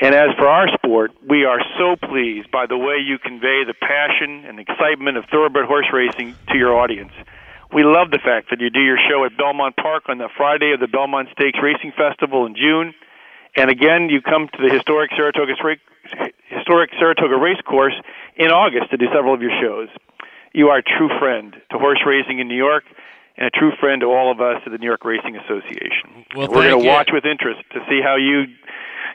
And 0.00 0.14
as 0.14 0.32
for 0.38 0.48
our 0.48 0.72
sport, 0.72 1.12
we 1.20 1.44
are 1.44 1.60
so 1.76 2.00
pleased 2.00 2.50
by 2.50 2.64
the 2.64 2.78
way 2.78 2.96
you 2.96 3.18
convey 3.18 3.60
the 3.68 3.76
passion 3.76 4.48
and 4.48 4.58
excitement 4.58 5.18
of 5.18 5.26
thoroughbred 5.26 5.66
horse 5.66 5.84
racing 5.92 6.34
to 6.48 6.56
your 6.56 6.80
audience. 6.80 7.12
We 7.74 7.84
love 7.84 8.10
the 8.10 8.24
fact 8.24 8.48
that 8.48 8.60
you 8.60 8.70
do 8.70 8.80
your 8.80 8.96
show 8.96 9.22
at 9.26 9.36
Belmont 9.36 9.76
Park 9.76 10.08
on 10.08 10.16
the 10.16 10.30
Friday 10.34 10.72
of 10.72 10.80
the 10.80 10.88
Belmont 10.88 11.28
Stakes 11.36 11.58
Racing 11.62 11.92
Festival 11.92 12.46
in 12.46 12.56
June. 12.56 12.94
And 13.60 13.68
again, 13.68 14.08
you 14.08 14.22
come 14.22 14.48
to 14.48 14.58
the 14.66 14.72
historic 14.72 15.10
Saratoga, 15.14 15.52
historic 16.48 16.90
Saratoga 16.98 17.36
Race 17.36 17.60
Course 17.68 18.00
in 18.34 18.48
August 18.48 18.92
to 18.92 18.96
do 18.96 19.12
several 19.12 19.34
of 19.34 19.42
your 19.42 19.52
shows. 19.60 19.90
You 20.54 20.70
are 20.70 20.78
a 20.78 20.82
true 20.82 21.10
friend 21.20 21.52
to 21.70 21.76
horse 21.76 22.00
racing 22.06 22.38
in 22.38 22.48
New 22.48 22.56
York 22.56 22.84
and 23.36 23.46
a 23.46 23.50
true 23.50 23.72
friend 23.78 24.00
to 24.00 24.06
all 24.06 24.30
of 24.30 24.40
us 24.40 24.62
at 24.64 24.72
the 24.72 24.78
New 24.78 24.86
York 24.86 25.04
Racing 25.04 25.36
Association. 25.36 26.26
Well, 26.34 26.48
We're 26.48 26.70
going 26.70 26.82
to 26.82 26.88
watch 26.88 27.10
with 27.12 27.24
interest 27.24 27.60
to 27.72 27.80
see 27.88 28.00
how 28.02 28.16
you 28.16 28.46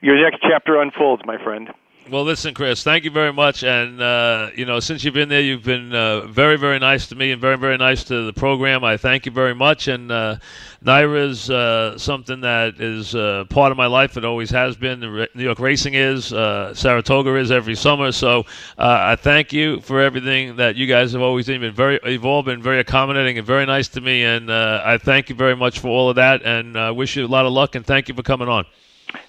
your 0.02 0.22
next 0.22 0.42
chapter 0.42 0.82
unfolds, 0.82 1.24
my 1.26 1.42
friend. 1.44 1.70
Well, 2.08 2.24
listen, 2.24 2.54
Chris, 2.54 2.84
thank 2.84 3.04
you 3.04 3.10
very 3.10 3.34
much. 3.34 3.64
And, 3.64 4.00
uh, 4.00 4.52
you 4.56 4.64
know, 4.68 4.80
since 4.80 5.04
you've 5.04 5.16
been 5.16 5.28
there, 5.28 5.42
you've 5.42 5.64
been 5.64 5.92
uh, 5.92 6.28
very, 6.28 6.56
very 6.56 6.78
nice 6.78 7.08
to 7.08 7.16
me 7.16 7.32
and 7.32 7.42
very, 7.42 7.58
very 7.58 7.78
nice 7.78 8.04
to 8.04 8.28
the 8.28 8.34
program. 8.34 8.84
I 8.84 8.96
thank 8.96 9.26
you 9.26 9.32
very 9.32 9.56
much. 9.56 9.88
And 9.88 10.12
uh, 10.12 10.36
NYRA 10.86 11.30
is 11.30 11.50
uh, 11.50 11.98
something 11.98 12.42
that 12.42 12.80
is 12.80 13.16
uh, 13.16 13.46
part 13.50 13.72
of 13.72 13.78
my 13.78 13.88
life. 13.88 14.18
It 14.18 14.24
always 14.24 14.52
has 14.52 14.76
been. 14.76 15.00
New 15.00 15.44
York 15.44 15.58
Racing 15.58 15.96
is. 15.96 16.32
Uh, 16.32 16.76
Saratoga 16.76 17.36
is 17.38 17.50
every 17.50 17.74
summer. 17.74 18.12
So 18.12 18.46
I 18.78 19.16
thank 19.16 19.52
you 19.52 19.82
for 19.82 20.00
everything 20.00 20.58
that 20.58 20.76
you 20.76 20.86
guys 20.86 21.14
have 21.14 21.24
always. 21.24 21.48
Been 21.48 21.74
very, 21.74 22.00
you've 22.06 22.26
all 22.26 22.44
been 22.44 22.62
very 22.62 22.82
accommodating 22.82 23.40
and 23.40 23.48
very 23.48 23.66
nice 23.66 23.88
to 23.90 24.02
me. 24.02 24.24
And 24.24 24.52
I 24.54 25.00
thank 25.00 25.30
you 25.30 25.36
very 25.36 25.56
much 25.56 25.80
for 25.80 25.88
all 25.88 26.12
of 26.12 26.18
that 26.18 26.44
and 26.44 26.78
uh, 26.78 26.94
wish 26.96 27.16
you 27.16 27.26
a 27.26 27.28
lot 27.28 27.48
of 27.48 27.52
luck. 27.52 27.74
And 27.74 27.84
thank 27.84 28.10
you 28.10 28.14
for 28.14 28.22
coming 28.22 28.48
on. 28.48 28.66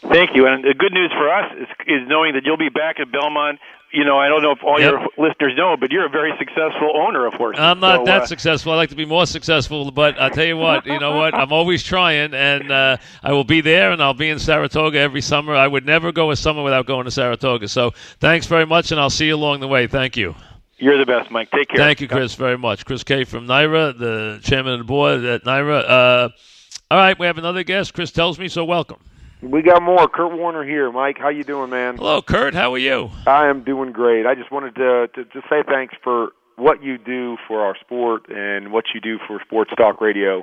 Thank 0.02 0.34
you. 0.34 0.46
And 0.46 0.64
the 0.64 0.74
good 0.74 0.92
news 0.92 1.10
for 1.12 1.32
us 1.32 1.52
is, 1.58 1.68
is 1.86 2.08
knowing 2.08 2.34
that 2.34 2.44
you'll 2.44 2.56
be 2.56 2.68
back 2.68 3.00
at 3.00 3.10
Belmont. 3.10 3.58
You 3.92 4.04
know, 4.04 4.18
I 4.18 4.28
don't 4.28 4.42
know 4.42 4.50
if 4.50 4.62
all 4.64 4.80
Yep. 4.80 4.90
your 4.90 5.08
listeners 5.28 5.54
know, 5.56 5.76
but 5.78 5.90
you're 5.90 6.04
a 6.04 6.10
very 6.10 6.32
successful 6.38 6.92
owner 6.96 7.24
of 7.24 7.34
horses. 7.34 7.60
I'm 7.62 7.78
not 7.80 8.00
So, 8.00 8.04
that 8.06 8.22
uh, 8.22 8.26
successful. 8.26 8.72
I 8.72 8.76
like 8.76 8.90
to 8.90 8.96
be 8.96 9.04
more 9.06 9.26
successful, 9.26 9.90
but 9.92 10.20
I 10.20 10.28
tell 10.28 10.44
you 10.44 10.56
what, 10.56 10.84
you 10.86 10.98
know 10.98 11.16
what? 11.16 11.34
I'm 11.34 11.52
always 11.52 11.82
trying, 11.82 12.34
and 12.34 12.70
uh, 12.70 12.96
I 13.22 13.32
will 13.32 13.44
be 13.44 13.60
there, 13.60 13.92
and 13.92 14.02
I'll 14.02 14.12
be 14.12 14.28
in 14.28 14.38
Saratoga 14.40 14.98
every 14.98 15.20
summer. 15.22 15.54
I 15.54 15.68
would 15.68 15.86
never 15.86 16.10
go 16.12 16.30
a 16.32 16.36
summer 16.36 16.62
without 16.62 16.86
going 16.86 17.04
to 17.04 17.10
Saratoga. 17.10 17.68
So 17.68 17.92
thanks 18.18 18.46
very 18.46 18.66
much, 18.66 18.90
and 18.90 19.00
I'll 19.00 19.08
see 19.08 19.28
you 19.28 19.36
along 19.36 19.60
the 19.60 19.68
way. 19.68 19.86
Thank 19.86 20.16
you. 20.16 20.34
You're 20.78 20.98
the 20.98 21.06
best, 21.06 21.30
Mike. 21.30 21.50
Take 21.52 21.68
care. 21.68 21.78
Thank 21.78 22.00
you, 22.02 22.08
Chris, 22.08 22.34
very 22.34 22.58
much. 22.58 22.84
Chris 22.84 23.02
Kay 23.02 23.24
from 23.24 23.46
NYRA, 23.46 23.98
the 23.98 24.40
chairman 24.42 24.74
of 24.74 24.78
the 24.80 24.84
board 24.84 25.24
at 25.24 25.44
NYRA. 25.44 25.84
Uh, 25.88 26.28
all 26.90 26.98
right, 26.98 27.18
we 27.18 27.26
have 27.26 27.38
another 27.38 27.62
guest. 27.62 27.94
Chris 27.94 28.10
tells 28.10 28.38
me, 28.38 28.48
so 28.48 28.64
welcome. 28.64 28.98
We 29.50 29.62
got 29.62 29.82
more. 29.82 30.08
Kurt 30.08 30.36
Warner 30.36 30.64
here. 30.64 30.90
Mike, 30.90 31.18
how 31.18 31.28
you 31.28 31.44
doing, 31.44 31.70
man? 31.70 31.96
Hello, 31.96 32.20
Kurt. 32.20 32.54
How 32.54 32.74
are 32.74 32.78
you? 32.78 33.10
I 33.26 33.48
am 33.48 33.62
doing 33.62 33.92
great. 33.92 34.26
I 34.26 34.34
just 34.34 34.50
wanted 34.50 34.74
to 34.74 35.08
to 35.14 35.24
just 35.26 35.48
say 35.48 35.62
thanks 35.66 35.94
for 36.02 36.30
what 36.56 36.82
you 36.82 36.98
do 36.98 37.36
for 37.46 37.60
our 37.60 37.76
sport 37.78 38.28
and 38.28 38.72
what 38.72 38.86
you 38.94 39.00
do 39.00 39.18
for 39.26 39.40
Sports 39.44 39.70
Talk 39.76 40.00
Radio. 40.00 40.42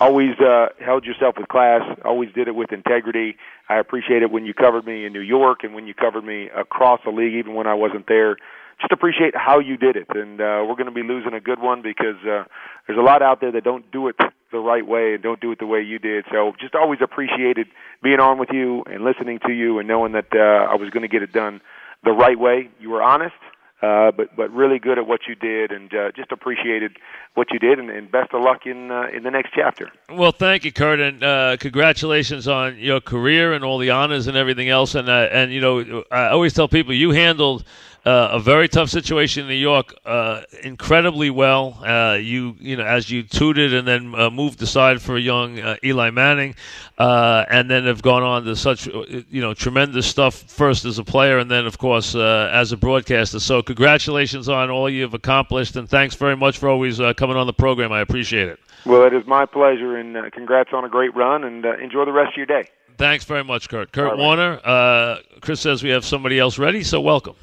Always 0.00 0.38
uh, 0.38 0.68
held 0.84 1.04
yourself 1.04 1.36
with 1.38 1.48
class. 1.48 1.82
Always 2.04 2.32
did 2.32 2.48
it 2.48 2.54
with 2.54 2.72
integrity. 2.72 3.36
I 3.68 3.78
appreciate 3.78 4.22
it 4.22 4.30
when 4.30 4.44
you 4.44 4.54
covered 4.54 4.84
me 4.84 5.06
in 5.06 5.12
New 5.12 5.20
York 5.20 5.64
and 5.64 5.74
when 5.74 5.86
you 5.86 5.94
covered 5.94 6.24
me 6.24 6.48
across 6.54 7.00
the 7.04 7.10
league, 7.10 7.34
even 7.34 7.54
when 7.54 7.66
I 7.66 7.74
wasn't 7.74 8.06
there. 8.06 8.36
Just 8.80 8.92
appreciate 8.92 9.34
how 9.36 9.60
you 9.60 9.76
did 9.76 9.96
it, 9.96 10.08
and 10.10 10.40
uh, 10.40 10.64
we're 10.66 10.74
going 10.74 10.86
to 10.86 10.92
be 10.92 11.02
losing 11.02 11.34
a 11.34 11.40
good 11.40 11.60
one 11.60 11.82
because 11.82 12.16
uh, 12.24 12.44
there's 12.86 12.98
a 12.98 13.02
lot 13.02 13.22
out 13.22 13.40
there 13.40 13.52
that 13.52 13.64
don't 13.64 13.90
do 13.92 14.08
it 14.08 14.16
the 14.50 14.58
right 14.58 14.86
way 14.86 15.14
and 15.14 15.22
don't 15.22 15.40
do 15.40 15.52
it 15.52 15.58
the 15.58 15.66
way 15.66 15.80
you 15.80 15.98
did. 15.98 16.24
So 16.30 16.52
just 16.60 16.74
always 16.74 17.00
appreciated 17.02 17.68
being 18.02 18.20
on 18.20 18.38
with 18.38 18.50
you 18.52 18.82
and 18.86 19.04
listening 19.04 19.38
to 19.46 19.52
you 19.52 19.78
and 19.78 19.88
knowing 19.88 20.12
that 20.12 20.26
uh, 20.34 20.72
I 20.72 20.74
was 20.74 20.90
going 20.90 21.02
to 21.02 21.08
get 21.08 21.22
it 21.22 21.32
done 21.32 21.60
the 22.04 22.12
right 22.12 22.38
way. 22.38 22.70
You 22.80 22.90
were 22.90 23.02
honest, 23.02 23.34
uh, 23.82 24.12
but 24.12 24.34
but 24.36 24.50
really 24.52 24.78
good 24.78 24.98
at 24.98 25.06
what 25.06 25.20
you 25.26 25.34
did, 25.34 25.72
and 25.72 25.92
uh, 25.92 26.12
just 26.14 26.30
appreciated 26.30 26.96
what 27.34 27.48
you 27.50 27.58
did, 27.58 27.78
and, 27.78 27.90
and 27.90 28.10
best 28.10 28.32
of 28.32 28.42
luck 28.42 28.66
in 28.66 28.90
uh, 28.90 29.06
in 29.14 29.22
the 29.22 29.30
next 29.30 29.50
chapter. 29.54 29.90
Well, 30.08 30.32
thank 30.32 30.64
you, 30.64 30.72
Kurt, 30.72 31.00
and 31.00 31.22
uh, 31.22 31.56
congratulations 31.58 32.46
on 32.46 32.78
your 32.78 33.00
career 33.00 33.52
and 33.52 33.64
all 33.64 33.78
the 33.78 33.90
honors 33.90 34.26
and 34.26 34.36
everything 34.36 34.68
else. 34.68 34.94
And 34.94 35.08
uh, 35.08 35.28
and 35.32 35.52
you 35.52 35.60
know, 35.60 36.04
I 36.10 36.28
always 36.28 36.52
tell 36.52 36.68
people 36.68 36.94
you 36.94 37.10
handled 37.10 37.64
uh, 38.04 38.30
a 38.32 38.40
very 38.40 38.68
tough 38.68 38.90
situation 38.90 39.44
in 39.44 39.48
New 39.48 39.54
York 39.54 39.94
uh, 40.04 40.42
incredibly 40.64 41.30
well. 41.30 41.78
Uh, 41.84 42.14
you 42.14 42.56
you 42.58 42.76
know, 42.76 42.84
as 42.84 43.10
you 43.10 43.22
tutored 43.22 43.72
and 43.72 43.86
then 43.86 44.14
uh, 44.16 44.28
moved 44.28 44.60
aside 44.62 45.00
for 45.00 45.16
a 45.16 45.20
young 45.20 45.60
uh, 45.60 45.76
Eli 45.84 46.10
Manning, 46.10 46.54
uh, 46.98 47.44
and 47.48 47.70
then 47.70 47.86
have 47.86 48.02
gone 48.02 48.22
on 48.22 48.44
to 48.44 48.56
such 48.56 48.86
you 48.86 49.40
know 49.40 49.54
tremendous 49.54 50.06
stuff. 50.06 50.34
First 50.34 50.84
as 50.84 50.98
a 50.98 51.04
player, 51.04 51.38
and 51.38 51.50
then 51.50 51.64
of 51.66 51.78
course 51.78 52.14
uh, 52.14 52.50
as 52.52 52.72
a 52.72 52.76
broadcaster. 52.76 53.38
So 53.38 53.62
congratulations 53.62 54.48
on 54.48 54.70
all 54.70 54.90
you've 54.90 55.14
accomplished, 55.14 55.76
and 55.76 55.88
thanks 55.88 56.16
very 56.16 56.36
much 56.36 56.58
for 56.58 56.68
always 56.68 57.00
uh, 57.00 57.14
coming 57.14 57.36
on 57.36 57.46
the 57.46 57.52
program. 57.52 57.92
I 57.92 58.00
appreciate 58.00 58.48
it. 58.48 58.58
Well, 58.84 59.04
it 59.04 59.14
is 59.14 59.24
my 59.28 59.46
pleasure, 59.46 59.96
and 59.96 60.16
uh, 60.16 60.30
congrats 60.30 60.70
on 60.72 60.84
a 60.84 60.88
great 60.88 61.14
run, 61.14 61.44
and 61.44 61.64
uh, 61.64 61.76
enjoy 61.78 62.04
the 62.04 62.12
rest 62.12 62.32
of 62.32 62.36
your 62.36 62.46
day. 62.46 62.68
Thanks 62.98 63.24
very 63.24 63.44
much, 63.44 63.68
Kurt. 63.68 63.92
Kurt 63.92 64.10
right. 64.10 64.18
Warner. 64.18 64.60
Uh, 64.64 65.18
Chris 65.40 65.60
says 65.60 65.82
we 65.84 65.90
have 65.90 66.04
somebody 66.04 66.38
else 66.38 66.58
ready, 66.58 66.82
so 66.82 67.00
welcome. 67.00 67.36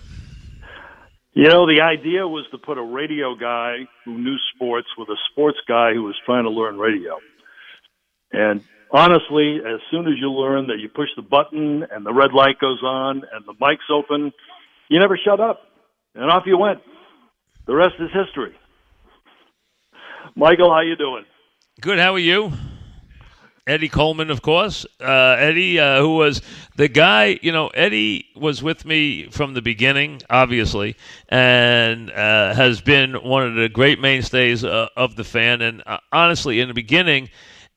You 1.33 1.47
know, 1.47 1.67
the 1.67 1.81
idea 1.81 2.27
was 2.27 2.45
to 2.51 2.57
put 2.57 2.77
a 2.77 2.83
radio 2.83 3.35
guy 3.35 3.87
who 4.03 4.17
knew 4.17 4.35
sports 4.55 4.87
with 4.97 5.09
a 5.09 5.17
sports 5.31 5.59
guy 5.67 5.93
who 5.93 6.03
was 6.03 6.15
trying 6.25 6.43
to 6.43 6.49
learn 6.49 6.77
radio. 6.77 7.19
And 8.31 8.63
honestly, 8.91 9.59
as 9.65 9.79
soon 9.91 10.07
as 10.07 10.13
you 10.19 10.31
learn 10.31 10.67
that 10.67 10.79
you 10.79 10.89
push 10.89 11.09
the 11.15 11.21
button 11.21 11.85
and 11.89 12.05
the 12.05 12.13
red 12.13 12.33
light 12.33 12.59
goes 12.59 12.81
on 12.83 13.23
and 13.31 13.45
the 13.45 13.53
mic's 13.59 13.85
open, 13.91 14.31
you 14.89 14.99
never 14.99 15.19
shut 15.23 15.39
up, 15.39 15.61
and 16.15 16.31
off 16.31 16.43
you 16.47 16.57
went. 16.57 16.79
The 17.67 17.75
rest 17.75 17.95
is 17.99 18.09
history. 18.11 18.55
Michael, 20.35 20.71
how 20.71 20.81
you 20.81 20.95
doing? 20.95 21.25
Good. 21.79 21.99
How 21.99 22.15
are 22.15 22.19
you? 22.19 22.51
Eddie 23.69 23.87
Coleman, 23.87 24.31
of 24.31 24.41
course. 24.41 24.83
Uh, 24.99 25.35
Eddie, 25.37 25.79
uh, 25.79 25.99
who 26.01 26.15
was 26.15 26.41
the 26.75 26.87
guy, 26.87 27.37
you 27.43 27.51
know, 27.51 27.67
Eddie 27.67 28.25
was 28.35 28.63
with 28.63 28.83
me 28.83 29.29
from 29.29 29.53
the 29.53 29.61
beginning, 29.61 30.23
obviously, 30.27 30.95
and 31.29 32.09
uh, 32.09 32.55
has 32.55 32.81
been 32.81 33.13
one 33.13 33.45
of 33.45 33.53
the 33.53 33.69
great 33.69 33.99
mainstays 33.99 34.63
uh, 34.63 34.87
of 34.97 35.15
the 35.15 35.23
fan. 35.23 35.61
And 35.61 35.83
uh, 35.85 35.99
honestly, 36.11 36.59
in 36.59 36.67
the 36.67 36.73
beginning, 36.73 37.29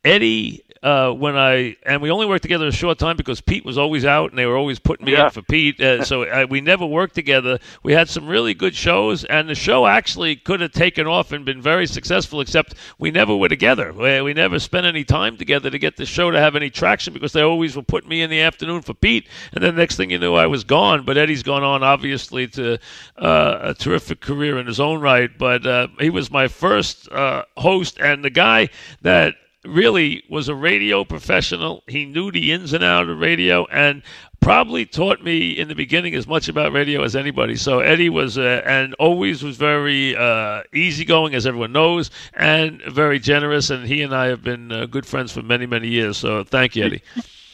Eddie 0.02 0.64
uh, 0.82 1.12
when 1.12 1.36
I 1.36 1.76
and 1.84 2.02
we 2.02 2.10
only 2.10 2.26
worked 2.26 2.42
together 2.42 2.66
a 2.66 2.72
short 2.72 2.98
time 2.98 3.16
because 3.16 3.40
Pete 3.40 3.64
was 3.64 3.78
always 3.78 4.04
out 4.04 4.30
and 4.30 4.38
they 4.38 4.46
were 4.46 4.56
always 4.56 4.78
putting 4.80 5.06
me 5.06 5.12
Yeah. 5.12 5.26
in 5.26 5.30
for 5.30 5.42
Pete. 5.42 5.80
Uh, 5.80 6.04
so 6.04 6.24
I, 6.24 6.44
we 6.44 6.60
never 6.60 6.84
worked 6.84 7.14
together. 7.14 7.58
We 7.82 7.92
had 7.92 8.08
some 8.08 8.26
really 8.26 8.52
good 8.54 8.74
shows, 8.74 9.24
and 9.24 9.48
the 9.48 9.54
show 9.54 9.86
actually 9.86 10.36
could 10.36 10.60
have 10.60 10.72
taken 10.72 11.06
off 11.06 11.30
and 11.32 11.44
been 11.44 11.62
very 11.62 11.86
successful. 11.86 12.40
Except 12.40 12.74
we 12.98 13.10
never 13.10 13.36
were 13.36 13.48
together. 13.48 13.92
We, 13.92 14.20
we 14.22 14.34
never 14.34 14.58
spent 14.58 14.86
any 14.86 15.04
time 15.04 15.36
together 15.36 15.70
to 15.70 15.78
get 15.78 15.96
the 15.96 16.06
show 16.06 16.30
to 16.30 16.38
have 16.38 16.56
any 16.56 16.70
traction 16.70 17.12
because 17.12 17.32
they 17.32 17.42
always 17.42 17.76
were 17.76 17.82
putting 17.82 18.08
me 18.08 18.22
in 18.22 18.30
the 18.30 18.40
afternoon 18.40 18.82
for 18.82 18.94
Pete, 18.94 19.28
and 19.52 19.62
then 19.62 19.76
next 19.76 19.96
thing 19.96 20.10
you 20.10 20.18
knew, 20.18 20.34
I 20.34 20.46
was 20.46 20.64
gone. 20.64 21.04
But 21.04 21.16
Eddie's 21.16 21.42
gone 21.44 21.62
on 21.62 21.82
obviously 21.82 22.48
to 22.48 22.78
uh, 23.18 23.58
a 23.62 23.74
terrific 23.74 24.20
career 24.20 24.58
in 24.58 24.66
his 24.66 24.80
own 24.80 25.00
right. 25.00 25.30
But 25.38 25.66
uh, 25.66 25.88
he 26.00 26.10
was 26.10 26.30
my 26.30 26.48
first 26.48 27.10
uh, 27.12 27.44
host 27.56 27.98
and 28.00 28.24
the 28.24 28.30
guy 28.30 28.68
that 29.02 29.36
really 29.64 30.24
was 30.28 30.48
a 30.48 30.54
radio 30.54 31.04
professional. 31.04 31.82
He 31.86 32.04
knew 32.04 32.30
the 32.30 32.52
ins 32.52 32.72
and 32.72 32.82
outs 32.82 33.08
of 33.08 33.18
radio 33.18 33.66
and 33.66 34.02
probably 34.40 34.84
taught 34.84 35.22
me 35.22 35.50
in 35.50 35.68
the 35.68 35.74
beginning 35.74 36.14
as 36.14 36.26
much 36.26 36.48
about 36.48 36.72
radio 36.72 37.02
as 37.02 37.14
anybody. 37.14 37.54
So 37.56 37.78
Eddie 37.78 38.08
was 38.08 38.36
uh, 38.36 38.62
and 38.66 38.94
always 38.94 39.42
was 39.42 39.56
very 39.56 40.16
uh, 40.16 40.62
easygoing, 40.72 41.34
as 41.34 41.46
everyone 41.46 41.72
knows, 41.72 42.10
and 42.34 42.82
very 42.82 43.18
generous. 43.18 43.70
And 43.70 43.86
he 43.86 44.02
and 44.02 44.14
I 44.14 44.26
have 44.26 44.42
been 44.42 44.72
uh, 44.72 44.86
good 44.86 45.06
friends 45.06 45.32
for 45.32 45.42
many, 45.42 45.66
many 45.66 45.88
years. 45.88 46.16
So 46.18 46.44
thank 46.44 46.76
you, 46.76 46.84
Eddie. 46.84 47.02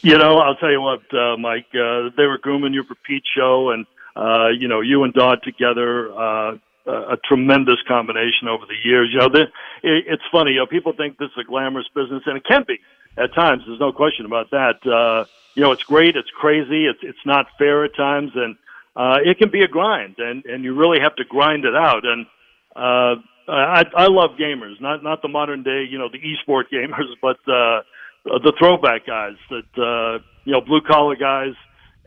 You 0.01 0.17
know, 0.17 0.37
I'll 0.37 0.55
tell 0.55 0.71
you 0.71 0.81
what, 0.81 1.01
uh, 1.13 1.37
Mike. 1.37 1.67
Uh, 1.73 2.09
they 2.15 2.25
were 2.25 2.37
grooming 2.41 2.73
you 2.73 2.83
for 2.83 2.95
Pete's 3.05 3.27
show, 3.35 3.69
and 3.69 3.85
uh, 4.15 4.47
you 4.47 4.67
know, 4.67 4.81
you 4.81 5.03
and 5.03 5.13
Dog 5.13 5.43
together, 5.43 6.11
uh, 6.13 6.57
a 6.89 7.17
tremendous 7.23 7.77
combination 7.87 8.47
over 8.47 8.65
the 8.65 8.75
years. 8.83 9.09
You 9.11 9.19
know, 9.19 9.29
the, 9.29 9.41
it, 9.83 10.05
it's 10.07 10.23
funny. 10.31 10.51
You 10.51 10.59
know, 10.59 10.65
people 10.65 10.93
think 10.93 11.17
this 11.17 11.29
is 11.29 11.37
a 11.41 11.43
glamorous 11.43 11.87
business, 11.93 12.23
and 12.25 12.37
it 12.37 12.45
can 12.45 12.63
be 12.67 12.79
at 13.17 13.33
times. 13.33 13.63
There's 13.67 13.79
no 13.79 13.91
question 13.91 14.25
about 14.25 14.51
that. 14.51 14.85
Uh, 14.85 15.25
you 15.55 15.63
know, 15.63 15.71
it's 15.71 15.83
great. 15.83 16.15
It's 16.15 16.29
crazy. 16.29 16.85
It's 16.85 16.99
it's 17.01 17.25
not 17.25 17.47
fair 17.57 17.83
at 17.85 17.95
times, 17.95 18.31
and 18.35 18.55
uh, 18.95 19.17
it 19.23 19.37
can 19.37 19.49
be 19.49 19.63
a 19.63 19.67
grind, 19.67 20.15
and 20.19 20.45
and 20.45 20.63
you 20.63 20.73
really 20.73 20.99
have 20.99 21.15
to 21.17 21.25
grind 21.25 21.65
it 21.65 21.75
out. 21.75 22.05
And 22.05 22.25
uh, 22.75 23.15
I 23.47 23.83
I 23.95 24.07
love 24.07 24.31
gamers, 24.39 24.79
not 24.79 25.03
not 25.03 25.21
the 25.21 25.27
modern 25.27 25.63
day, 25.63 25.85
you 25.89 25.97
know, 25.97 26.09
the 26.09 26.19
esport 26.19 26.65
gamers, 26.73 27.09
but 27.21 27.37
uh, 27.47 27.81
the 28.25 28.53
throwback 28.57 29.05
guys 29.05 29.35
that 29.49 29.81
uh, 29.81 30.23
you 30.45 30.53
know, 30.53 30.61
blue 30.61 30.81
collar 30.81 31.15
guys. 31.15 31.53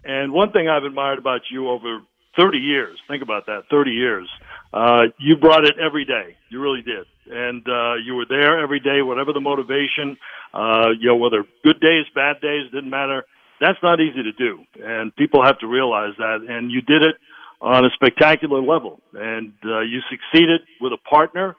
And 0.05 0.33
one 0.33 0.51
thing 0.51 0.69
I've 0.69 0.83
admired 0.83 1.19
about 1.19 1.43
you 1.51 1.69
over 1.69 2.01
30 2.37 2.59
years, 2.59 2.99
think 3.09 3.23
about 3.23 3.47
that, 3.47 3.65
30 3.71 3.93
years, 3.93 4.29
uh, 4.73 5.03
you 5.19 5.37
brought 5.37 5.65
it 5.65 5.75
every 5.79 6.05
day. 6.05 6.37
You 6.49 6.61
really 6.61 6.83
did. 6.83 7.07
And, 7.31 7.67
uh, 7.69 7.95
you 8.05 8.15
were 8.15 8.27
there 8.29 8.61
every 8.61 8.81
day, 8.81 9.03
whatever 9.03 9.33
the 9.33 9.41
motivation, 9.41 10.17
uh, 10.55 10.89
you 10.99 11.09
know, 11.09 11.17
whether 11.17 11.45
good 11.65 11.81
days, 11.81 12.07
bad 12.15 12.41
days, 12.41 12.71
didn't 12.73 12.91
matter. 12.91 13.25
That's 13.61 13.79
not 13.83 14.01
easy 14.01 14.23
to 14.23 14.33
do. 14.33 14.61
And 14.83 15.15
people 15.15 15.45
have 15.45 15.59
to 15.61 15.67
realize 15.67 16.15
that. 16.19 16.45
And 16.49 16.71
you 16.71 16.81
did 16.81 17.03
it 17.03 17.17
on 17.61 17.85
a 17.85 17.91
spectacular 17.95 18.61
level. 18.61 19.01
And, 19.15 19.53
uh, 19.65 19.81
you 19.81 20.01
succeeded 20.11 20.63
with 20.81 20.93
a 20.93 20.99
partner. 21.09 21.57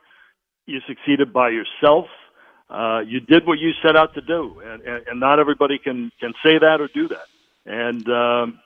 You 0.66 0.80
succeeded 0.88 1.32
by 1.32 1.50
yourself. 1.50 2.08
Uh, 2.70 3.02
you 3.06 3.20
did 3.20 3.46
what 3.46 3.60
you 3.60 3.72
set 3.86 3.96
out 3.96 4.14
to 4.16 4.22
do. 4.22 4.62
And, 4.66 4.82
and, 4.82 5.08
and 5.08 5.20
not 5.20 5.40
everybody 5.40 5.78
can, 5.78 6.12
can 6.20 6.34
say 6.44 6.58
that 6.58 6.82
or 6.82 6.90
do 6.94 7.08
that. 7.08 7.28
And, 7.66 8.10
um, 8.10 8.60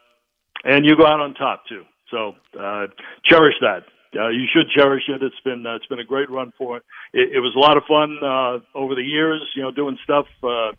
and 0.63 0.85
you 0.85 0.95
go 0.97 1.05
out 1.05 1.19
on 1.19 1.33
top 1.35 1.65
too. 1.67 1.83
So 2.09 2.35
uh, 2.59 2.87
cherish 3.23 3.55
that. 3.61 3.83
Uh, 4.15 4.29
you 4.29 4.45
should 4.53 4.69
cherish 4.69 5.03
it. 5.09 5.21
It's 5.21 5.39
been 5.43 5.65
uh, 5.65 5.75
it's 5.75 5.85
been 5.87 5.99
a 5.99 6.05
great 6.05 6.29
run 6.29 6.53
for 6.57 6.77
it. 6.77 6.83
It, 7.13 7.37
it 7.37 7.39
was 7.39 7.53
a 7.55 7.59
lot 7.59 7.77
of 7.77 7.83
fun 7.85 8.17
uh, 8.23 8.77
over 8.77 8.95
the 8.95 9.03
years. 9.03 9.41
You 9.55 9.63
know, 9.63 9.71
doing 9.71 9.97
stuff 10.03 10.27
uh, 10.43 10.71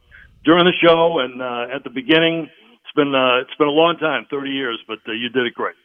during 0.45 0.65
the 0.65 0.73
show 0.83 1.19
and 1.19 1.43
uh, 1.43 1.75
at 1.75 1.85
the 1.85 1.91
beginning. 1.91 2.49
It's 2.85 2.95
been 2.95 3.15
uh, 3.15 3.41
it's 3.41 3.55
been 3.59 3.69
a 3.69 3.71
long 3.71 3.97
time, 3.99 4.27
thirty 4.31 4.51
years, 4.51 4.79
but 4.87 4.99
uh, 5.07 5.13
you 5.13 5.29
did 5.29 5.47
it 5.47 5.55
great. 5.55 5.77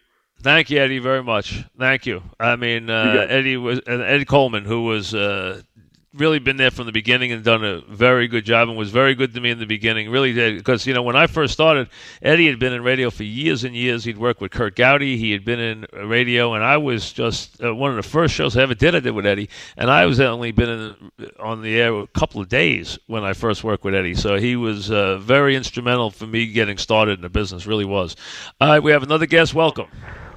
Thank 0.41 0.69
you, 0.69 0.79
Eddie, 0.79 0.99
very 0.99 1.23
much. 1.23 1.63
Thank 1.77 2.05
you. 2.05 2.21
I 2.39 2.55
mean, 2.55 2.89
uh. 2.89 3.25
Eddie 3.29 3.57
was 3.57 3.79
uh, 3.87 3.91
Eddie 3.91 4.25
Coleman, 4.25 4.65
who 4.65 4.83
was 4.83 5.13
uh, 5.13 5.61
really 6.13 6.39
been 6.39 6.57
there 6.57 6.71
from 6.71 6.85
the 6.85 6.91
beginning 6.91 7.31
and 7.31 7.43
done 7.43 7.63
a 7.63 7.81
very 7.81 8.27
good 8.27 8.45
job, 8.45 8.69
and 8.69 8.77
was 8.77 8.91
very 8.91 9.15
good 9.15 9.33
to 9.33 9.41
me 9.41 9.49
in 9.49 9.59
the 9.59 9.65
beginning. 9.65 10.09
Really 10.09 10.33
did 10.33 10.57
because 10.57 10.85
you 10.85 10.93
know 10.93 11.01
when 11.01 11.15
I 11.15 11.27
first 11.27 11.53
started, 11.53 11.89
Eddie 12.21 12.47
had 12.47 12.59
been 12.59 12.73
in 12.73 12.83
radio 12.83 13.09
for 13.09 13.23
years 13.23 13.63
and 13.63 13.75
years. 13.75 14.03
He'd 14.03 14.17
worked 14.17 14.41
with 14.41 14.51
Curt 14.51 14.75
Gowdy. 14.75 15.17
He 15.17 15.31
had 15.31 15.43
been 15.43 15.59
in 15.59 15.85
radio, 16.07 16.53
and 16.53 16.63
I 16.63 16.77
was 16.77 17.11
just 17.11 17.61
uh, 17.63 17.73
one 17.73 17.89
of 17.89 17.97
the 17.97 18.03
first 18.03 18.33
shows 18.33 18.55
I 18.55 18.61
ever 18.61 18.75
did. 18.75 18.95
I 18.95 18.99
did 18.99 19.11
with 19.11 19.25
Eddie, 19.25 19.49
and 19.77 19.89
I 19.89 20.05
was 20.05 20.19
only 20.19 20.51
been 20.51 20.69
in, 20.69 21.31
on 21.39 21.61
the 21.61 21.79
air 21.79 21.93
a 21.93 22.07
couple 22.07 22.41
of 22.41 22.49
days 22.49 22.99
when 23.07 23.23
I 23.23 23.33
first 23.33 23.63
worked 23.63 23.83
with 23.83 23.95
Eddie. 23.95 24.15
So 24.15 24.37
he 24.37 24.55
was 24.55 24.91
uh, 24.91 25.17
very 25.17 25.55
instrumental 25.55 26.11
for 26.11 26.27
me 26.27 26.47
getting 26.47 26.77
started 26.77 27.13
in 27.13 27.21
the 27.21 27.29
business. 27.29 27.65
Really 27.65 27.85
was. 27.85 28.15
All 28.61 28.69
right, 28.69 28.79
we 28.79 28.91
have 28.91 29.03
another 29.03 29.25
guest. 29.25 29.53
Welcome. 29.53 29.87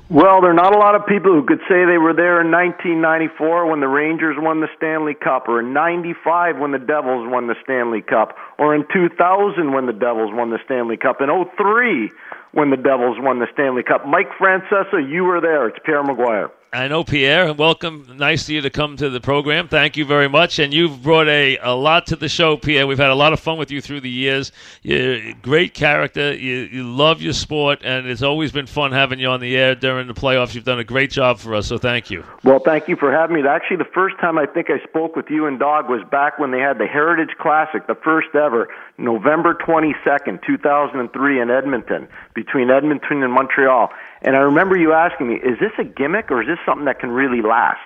Well, 0.09 0.41
there 0.41 0.53
are 0.53 0.55
not 0.55 0.73
a 0.73 0.79
lot 0.79 0.95
of 0.95 1.05
people 1.07 1.33
who 1.33 1.45
could 1.45 1.59
say 1.69 1.83
they 1.83 1.99
were 1.99 2.15
there 2.15 2.41
in 2.41 2.53
1994 2.53 3.67
when 3.67 3.81
the 3.81 3.89
Rangers 3.89 4.37
won 4.39 4.61
the 4.61 4.69
Stanley 4.77 5.15
Cup, 5.15 5.49
or 5.49 5.59
in 5.59 5.73
95 5.73 6.59
when 6.59 6.71
the 6.71 6.79
Devils 6.79 7.27
won 7.29 7.49
the 7.49 7.57
Stanley 7.65 8.03
Cup, 8.03 8.37
or 8.57 8.73
in 8.77 8.87
2000 8.93 9.73
when 9.73 9.87
the 9.87 9.93
Devils 9.93 10.31
won 10.33 10.51
the 10.51 10.61
Stanley 10.65 10.97
Cup, 10.97 11.21
in 11.21 11.27
03 11.29 12.13
when 12.57 12.71
the 12.71 12.77
Devils 12.79 13.19
won 13.21 13.39
the 13.39 13.47
Stanley 13.53 13.83
Cup. 13.83 14.07
Mike 14.07 14.31
Francesa, 14.41 15.07
you 15.07 15.25
were 15.25 15.43
there. 15.43 15.69
It's 15.69 15.79
Pierre 15.85 16.03
McGuire. 16.03 16.51
I 16.73 16.89
know 16.89 17.05
Pierre. 17.05 17.55
Welcome. 17.55 18.07
Nice 18.17 18.43
of 18.45 18.51
you 18.51 18.61
to 18.61 18.71
come 18.71 18.97
to 18.97 19.09
the 19.09 19.21
program. 19.21 19.67
Thank 19.69 19.97
you 19.97 20.05
very 20.05 20.29
much. 20.29 20.59
And 20.59 20.75
you've 20.75 21.03
brought 21.03 21.29
a, 21.29 21.57
a 21.63 21.75
lot 21.75 22.09
to 22.09 22.17
the 22.17 22.29
show, 22.29 22.57
Pierre. 22.57 22.87
We've 22.87 22.99
had 22.99 23.11
a 23.11 23.15
lot 23.15 23.33
of 23.33 23.41
fun 23.41 23.57
with 23.57 23.71
you 23.71 23.81
through 23.81 24.01
the 24.01 24.11
years. 24.11 24.53
You're 24.83 25.15
a 25.15 25.33
great 25.41 25.75
character. 25.75 26.35
You, 26.35 26.69
you 26.71 26.83
love 26.83 27.23
your 27.23 27.33
sport, 27.33 27.81
and 27.83 28.07
it's 28.07 28.21
always 28.21 28.53
been 28.53 28.67
fun 28.67 28.93
having 28.93 29.21
you 29.21 29.29
on 29.29 29.41
the 29.41 29.57
air 29.57 29.75
during 29.75 30.07
the 30.07 30.13
playoffs. 30.13 30.55
You've 30.55 30.65
done 30.65 30.79
a 30.79 30.85
great 30.85 31.11
job 31.11 31.39
for 31.39 31.55
us, 31.55 31.67
so 31.67 31.79
thank 31.79 32.11
you. 32.11 32.25
Well, 32.45 32.59
thank 32.59 32.89
you 32.89 32.97
for 32.97 33.11
having 33.11 33.37
me. 33.37 33.49
Actually, 33.49 33.79
the 33.79 33.91
first 33.95 34.19
time 34.21 34.37
I 34.37 34.45
think 34.45 34.69
I 34.69 34.83
spoke 34.87 35.17
with 35.17 35.31
you 35.31 35.47
and 35.47 35.59
Dog 35.59 35.89
was 35.89 36.03
back 36.11 36.39
when 36.39 36.51
they 36.51 36.61
had 36.61 36.79
the 36.79 36.87
Heritage 36.87 37.37
Classic, 37.41 37.87
the 37.87 37.95
first 37.95 38.35
ever, 38.35 38.69
November 38.99 39.55
22nd, 39.55 40.45
2003 40.45 41.41
in 41.41 41.51
Edmonton, 41.51 42.09
between 42.47 42.71
Edmonton 42.71 43.23
and 43.23 43.33
Montreal. 43.33 43.91
And 44.23 44.37
I 44.37 44.41
remember 44.41 44.77
you 44.77 44.93
asking 44.93 45.29
me, 45.29 45.35
is 45.35 45.59
this 45.59 45.73
a 45.79 45.85
gimmick 45.85 46.31
or 46.31 46.43
is 46.43 46.49
this 46.49 46.59
something 46.65 46.87
that 46.87 47.01
can 47.01 47.11
really 47.11 47.43
last? 47.43 47.81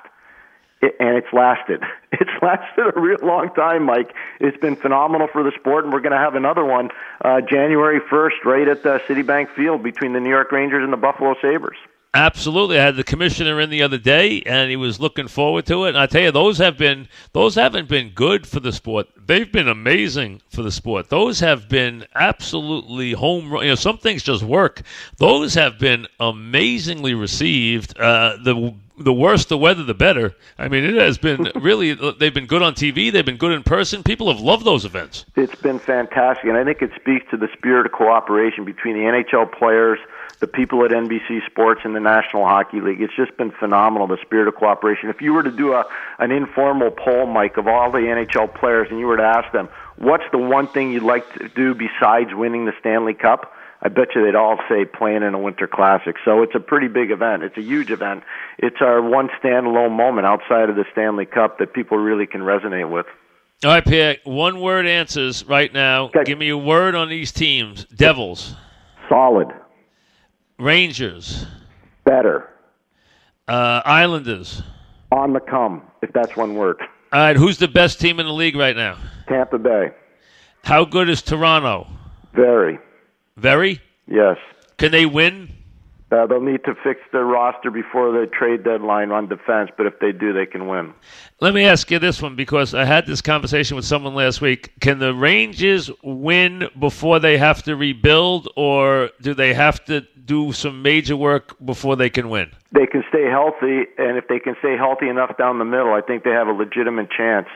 It, 0.83 0.95
and 1.00 1.17
it's 1.17 1.33
lasted. 1.33 1.83
It's 2.12 2.43
lasted 2.43 2.93
a 2.97 3.00
real 3.00 3.19
long 3.23 3.50
time, 3.55 3.85
Mike. 3.85 4.12
It's 4.40 4.57
been 4.59 4.75
phenomenal 4.75 5.29
for 5.33 5.45
the 5.45 5.52
sport, 5.59 5.85
and 5.85 5.93
we're 5.93 6.00
going 6.00 6.12
to 6.12 6.19
have 6.19 6.35
another 6.35 6.64
one 6.64 6.90
uh, 7.25 7.40
January 7.40 8.00
1st 8.00 8.45
right 8.45 8.69
at 8.69 8.85
uh, 8.85 8.99
Citibank 9.09 9.55
Field 9.55 9.83
between 9.83 10.12
the 10.12 10.21
New 10.21 10.29
York 10.29 10.50
Rangers 10.52 10.83
and 10.83 10.93
the 10.93 10.99
Buffalo 10.99 11.35
Sabres. 11.40 11.79
Absolutely, 12.12 12.76
I 12.76 12.85
had 12.85 12.97
the 12.97 13.05
commissioner 13.05 13.61
in 13.61 13.71
the 13.71 13.83
other 13.83 13.99
day, 13.99 14.43
and 14.43 14.69
he 14.69 14.76
was 14.76 14.99
looking 14.99 15.29
forward 15.29 15.67
to 15.67 15.85
it. 15.85 15.90
And 15.90 15.99
I 15.99 16.07
tell 16.07 16.23
you, 16.23 16.33
those 16.33 16.59
have 16.59 16.76
been 16.76 17.09
those 17.33 17.55
haven't 17.55 17.88
been 17.88 18.11
good 18.11 18.49
for 18.49 18.59
the 18.59 18.73
sport. 18.73 19.07
They've 19.17 19.50
been 19.50 19.69
amazing 19.69 20.43
for 20.49 20.62
the 20.62 20.73
sport. 20.73 21.09
Those 21.09 21.38
have 21.38 21.69
been 21.69 22.05
absolutely 22.17 23.12
home 23.12 23.52
run. 23.52 23.62
You 23.62 23.69
know, 23.71 23.75
some 23.76 23.97
things 23.97 24.25
just 24.25 24.43
work. 24.43 24.83
Those 25.19 25.55
have 25.55 25.79
been 25.79 26.09
amazingly 26.19 27.14
received. 27.14 27.97
Uh, 27.97 28.38
the 28.43 28.75
the 29.00 29.12
worse 29.12 29.45
the 29.45 29.57
weather, 29.57 29.83
the 29.83 29.95
better. 29.95 30.35
I 30.59 30.67
mean, 30.67 30.83
it 30.83 30.95
has 30.95 31.17
been 31.17 31.50
really. 31.61 31.95
They've 31.95 32.35
been 32.35 32.47
good 32.47 32.62
on 32.62 32.75
TV. 32.75 33.12
They've 33.12 33.25
been 33.25 33.37
good 33.37 33.52
in 33.52 33.62
person. 33.62 34.02
People 34.02 34.33
have 34.33 34.40
loved 34.40 34.64
those 34.64 34.85
events. 34.85 35.26
It's 35.37 35.55
been 35.55 35.79
fantastic, 35.79 36.45
and 36.47 36.57
I 36.57 36.64
think 36.64 36.83
it 36.83 36.90
speaks 37.00 37.25
to 37.31 37.37
the 37.37 37.49
spirit 37.57 37.87
of 37.87 37.93
cooperation 37.93 38.64
between 38.64 38.95
the 38.95 39.05
NHL 39.05 39.52
players, 39.52 40.00
the 40.40 40.47
people 40.47 40.85
at 40.85 40.90
NBC 40.90 41.47
Sports, 41.47 41.82
and 41.85 41.94
the 41.94 42.00
National 42.00 42.47
Hockey 42.47 42.80
League. 42.80 43.00
It's 43.00 43.14
just 43.14 43.37
been 43.37 43.52
phenomenal, 43.52 44.06
the 44.06 44.18
spirit 44.23 44.49
of 44.49 44.54
cooperation. 44.56 45.11
If 45.11 45.20
you 45.20 45.35
were 45.35 45.42
to 45.42 45.50
do 45.50 45.75
a 45.75 45.85
an 46.18 46.32
informal 46.32 46.90
poll, 46.90 47.26
Mike, 47.26 47.56
of 47.59 47.66
all 47.66 47.90
the 47.90 47.99
NHL 47.99 48.54
players, 48.54 48.88
and 48.90 48.99
you 48.99 49.06
were 49.06 49.18
to 49.18 49.23
ask 49.23 49.52
them, 49.52 49.68
what's 49.97 50.25
the 50.32 50.38
one 50.38 50.66
thing 50.66 50.92
you'd 50.92 51.02
like 51.02 51.30
to 51.35 51.49
do 51.49 51.75
besides 51.75 52.30
winning 52.32 52.64
the 52.64 52.73
Stanley 52.80 53.14
Cup? 53.14 53.52
I 53.82 53.88
bet 53.88 54.09
you 54.14 54.25
they'd 54.25 54.35
all 54.35 54.59
say 54.68 54.85
playing 54.85 55.23
in 55.23 55.32
a 55.32 55.38
Winter 55.38 55.66
Classic. 55.66 56.16
So 56.25 56.42
it's 56.42 56.54
a 56.54 56.61
pretty 56.61 56.88
big 56.88 57.11
event. 57.11 57.42
It's 57.42 57.56
a 57.56 57.62
huge 57.62 57.90
event. 57.90 58.25
It's 58.59 58.76
our 58.80 59.00
one 59.00 59.30
standalone 59.42 59.92
moment 59.92 60.26
outside 60.26 60.68
of 60.68 60.76
the 60.76 60.85
Stanley 60.92 61.25
Cup 61.25 61.59
that 61.59 61.73
people 61.73 61.97
really 61.97 62.26
can 62.26 62.42
resonate 62.42 62.90
with. 62.90 63.06
All 63.64 63.70
right, 63.70 63.85
Pierre. 63.85 64.16
One 64.25 64.61
word 64.61 64.87
answers 64.87 65.44
right 65.44 65.73
now. 65.73 66.04
Okay. 66.04 66.25
Give 66.25 66.38
me 66.38 66.49
a 66.49 66.56
word 66.59 66.94
on 66.94 67.09
these 67.09 67.30
teams. 67.30 67.85
Devils, 67.87 68.54
Solid. 69.11 69.49
Rangers, 70.61 71.47
Better. 72.05 72.49
uh, 73.49 73.81
Islanders. 73.85 74.62
On 75.11 75.33
the 75.33 75.40
come, 75.40 75.83
if 76.02 76.12
that's 76.12 76.37
one 76.37 76.55
word. 76.55 76.76
All 77.12 77.21
right, 77.21 77.37
who's 77.37 77.59
the 77.59 77.67
best 77.67 77.99
team 78.00 78.21
in 78.21 78.26
the 78.26 78.33
league 78.33 78.55
right 78.57 78.76
now? 78.76 78.97
Tampa 79.29 79.59
Bay. 79.59 79.90
How 80.62 80.85
good 80.85 81.09
is 81.09 81.23
Toronto? 81.23 81.87
Very. 82.35 82.79
Very. 83.37 83.81
Yes. 84.07 84.37
Can 84.76 84.93
they 84.93 85.07
win? 85.07 85.50
Uh, 86.12 86.26
they'll 86.26 86.40
need 86.40 86.64
to 86.64 86.75
fix 86.83 87.00
their 87.12 87.25
roster 87.25 87.71
before 87.71 88.11
the 88.11 88.26
trade 88.26 88.64
deadline 88.64 89.12
on 89.12 89.29
defense, 89.29 89.71
but 89.76 89.87
if 89.87 89.99
they 90.00 90.11
do, 90.11 90.33
they 90.33 90.47
can 90.47 90.67
win. 90.67 90.93
Let 91.40 91.55
me 91.55 91.64
ask 91.64 91.88
you 91.90 92.00
this 92.00 92.21
one 92.21 92.35
because 92.35 92.75
I 92.75 92.85
had 92.85 93.07
this 93.07 93.23
conversation 93.23 93.76
with 93.76 93.85
someone 93.85 94.14
last 94.14 94.40
week. 94.40 94.73
Can 94.81 94.99
the 94.99 95.14
Rangers 95.14 95.88
win 96.02 96.69
before 96.79 97.21
they 97.21 97.38
have 97.38 97.62
to 97.62 97.76
rebuild, 97.76 98.49
or 98.57 99.11
do 99.21 99.35
they 99.35 99.55
have 99.55 99.85
to 99.85 100.00
do 100.25 100.52
some 100.52 100.83
major 100.83 101.17
work 101.17 101.55
before 101.64 101.95
they 101.95 102.11
can 102.11 102.29
win? 102.29 102.50
They 102.73 102.87
can 102.87 103.05
stay 103.09 103.26
healthy, 103.31 103.87
and 103.97 104.19
if 104.19 104.26
they 104.29 104.40
can 104.40 104.57
stay 104.59 104.76
healthy 104.76 105.09
enough 105.09 105.37
down 105.38 105.59
the 105.61 105.64
middle, 105.64 105.93
I 105.93 106.00
think 106.00 106.25
they 106.25 106.31
have 106.31 106.49
a 106.49 106.52
legitimate 106.52 107.11
chance. 107.11 107.47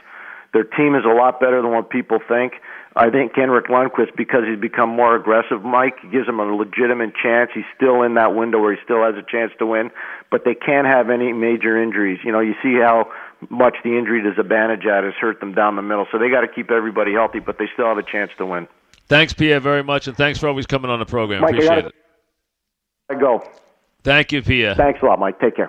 Their 0.54 0.64
team 0.64 0.94
is 0.94 1.04
a 1.04 1.12
lot 1.12 1.38
better 1.40 1.61
than 1.61 1.73
what 1.73 1.90
people 1.90 2.20
think. 2.26 2.54
I 2.96 3.11
think 3.11 3.32
Henrik 3.34 3.66
Lundqvist, 3.66 4.16
because 4.16 4.44
he's 4.49 4.58
become 4.58 4.88
more 4.88 5.16
aggressive, 5.16 5.64
Mike, 5.64 5.96
gives 6.12 6.28
him 6.28 6.38
a 6.38 6.44
legitimate 6.44 7.12
chance. 7.20 7.50
He's 7.52 7.64
still 7.76 8.02
in 8.02 8.14
that 8.14 8.34
window 8.37 8.61
where 8.61 8.73
he 8.73 8.78
still 8.84 9.02
has 9.02 9.16
a 9.16 9.23
chance 9.28 9.50
to 9.58 9.66
win, 9.66 9.90
but 10.30 10.44
they 10.44 10.54
can't 10.54 10.87
have 10.87 11.11
any 11.11 11.32
major 11.32 11.76
injuries. 11.82 12.20
You 12.25 12.30
know, 12.30 12.38
you 12.40 12.54
see 12.62 12.76
how 12.80 13.11
much 13.50 13.75
the 13.82 13.99
injury 13.99 14.23
to 14.23 14.30
Zibanejad 14.40 15.02
has 15.04 15.14
hurt 15.20 15.40
them 15.40 15.52
down 15.54 15.75
the 15.75 15.82
middle, 15.82 16.06
so 16.12 16.18
they 16.18 16.30
got 16.30 16.42
to 16.42 16.49
keep 16.49 16.70
everybody 16.70 17.12
healthy, 17.12 17.40
but 17.40 17.58
they 17.58 17.66
still 17.75 17.87
have 17.87 17.99
a 17.99 18.02
chance 18.04 18.30
to 18.38 18.46
win. 18.46 18.68
Thanks, 19.08 19.32
Pierre, 19.34 19.58
very 19.61 19.82
much, 19.82 20.06
and 20.06 20.16
thanks 20.16 20.38
for 20.38 20.46
always 20.49 20.66
coming 20.66 20.90
on 20.90 21.00
the 21.00 21.04
program. 21.04 21.42
Mike, 21.42 21.54
I 21.54 21.56
Appreciate 21.56 21.75
gotta- 21.75 21.88
it. 21.88 21.94
I 23.11 23.14
go. 23.16 23.42
Thank 24.04 24.32
you, 24.32 24.40
Pierre. 24.40 24.75
Thanks 24.76 25.00
a 25.02 25.06
lot, 25.06 25.18
Mike. 25.18 25.40
Take 25.40 25.56
care. 25.56 25.62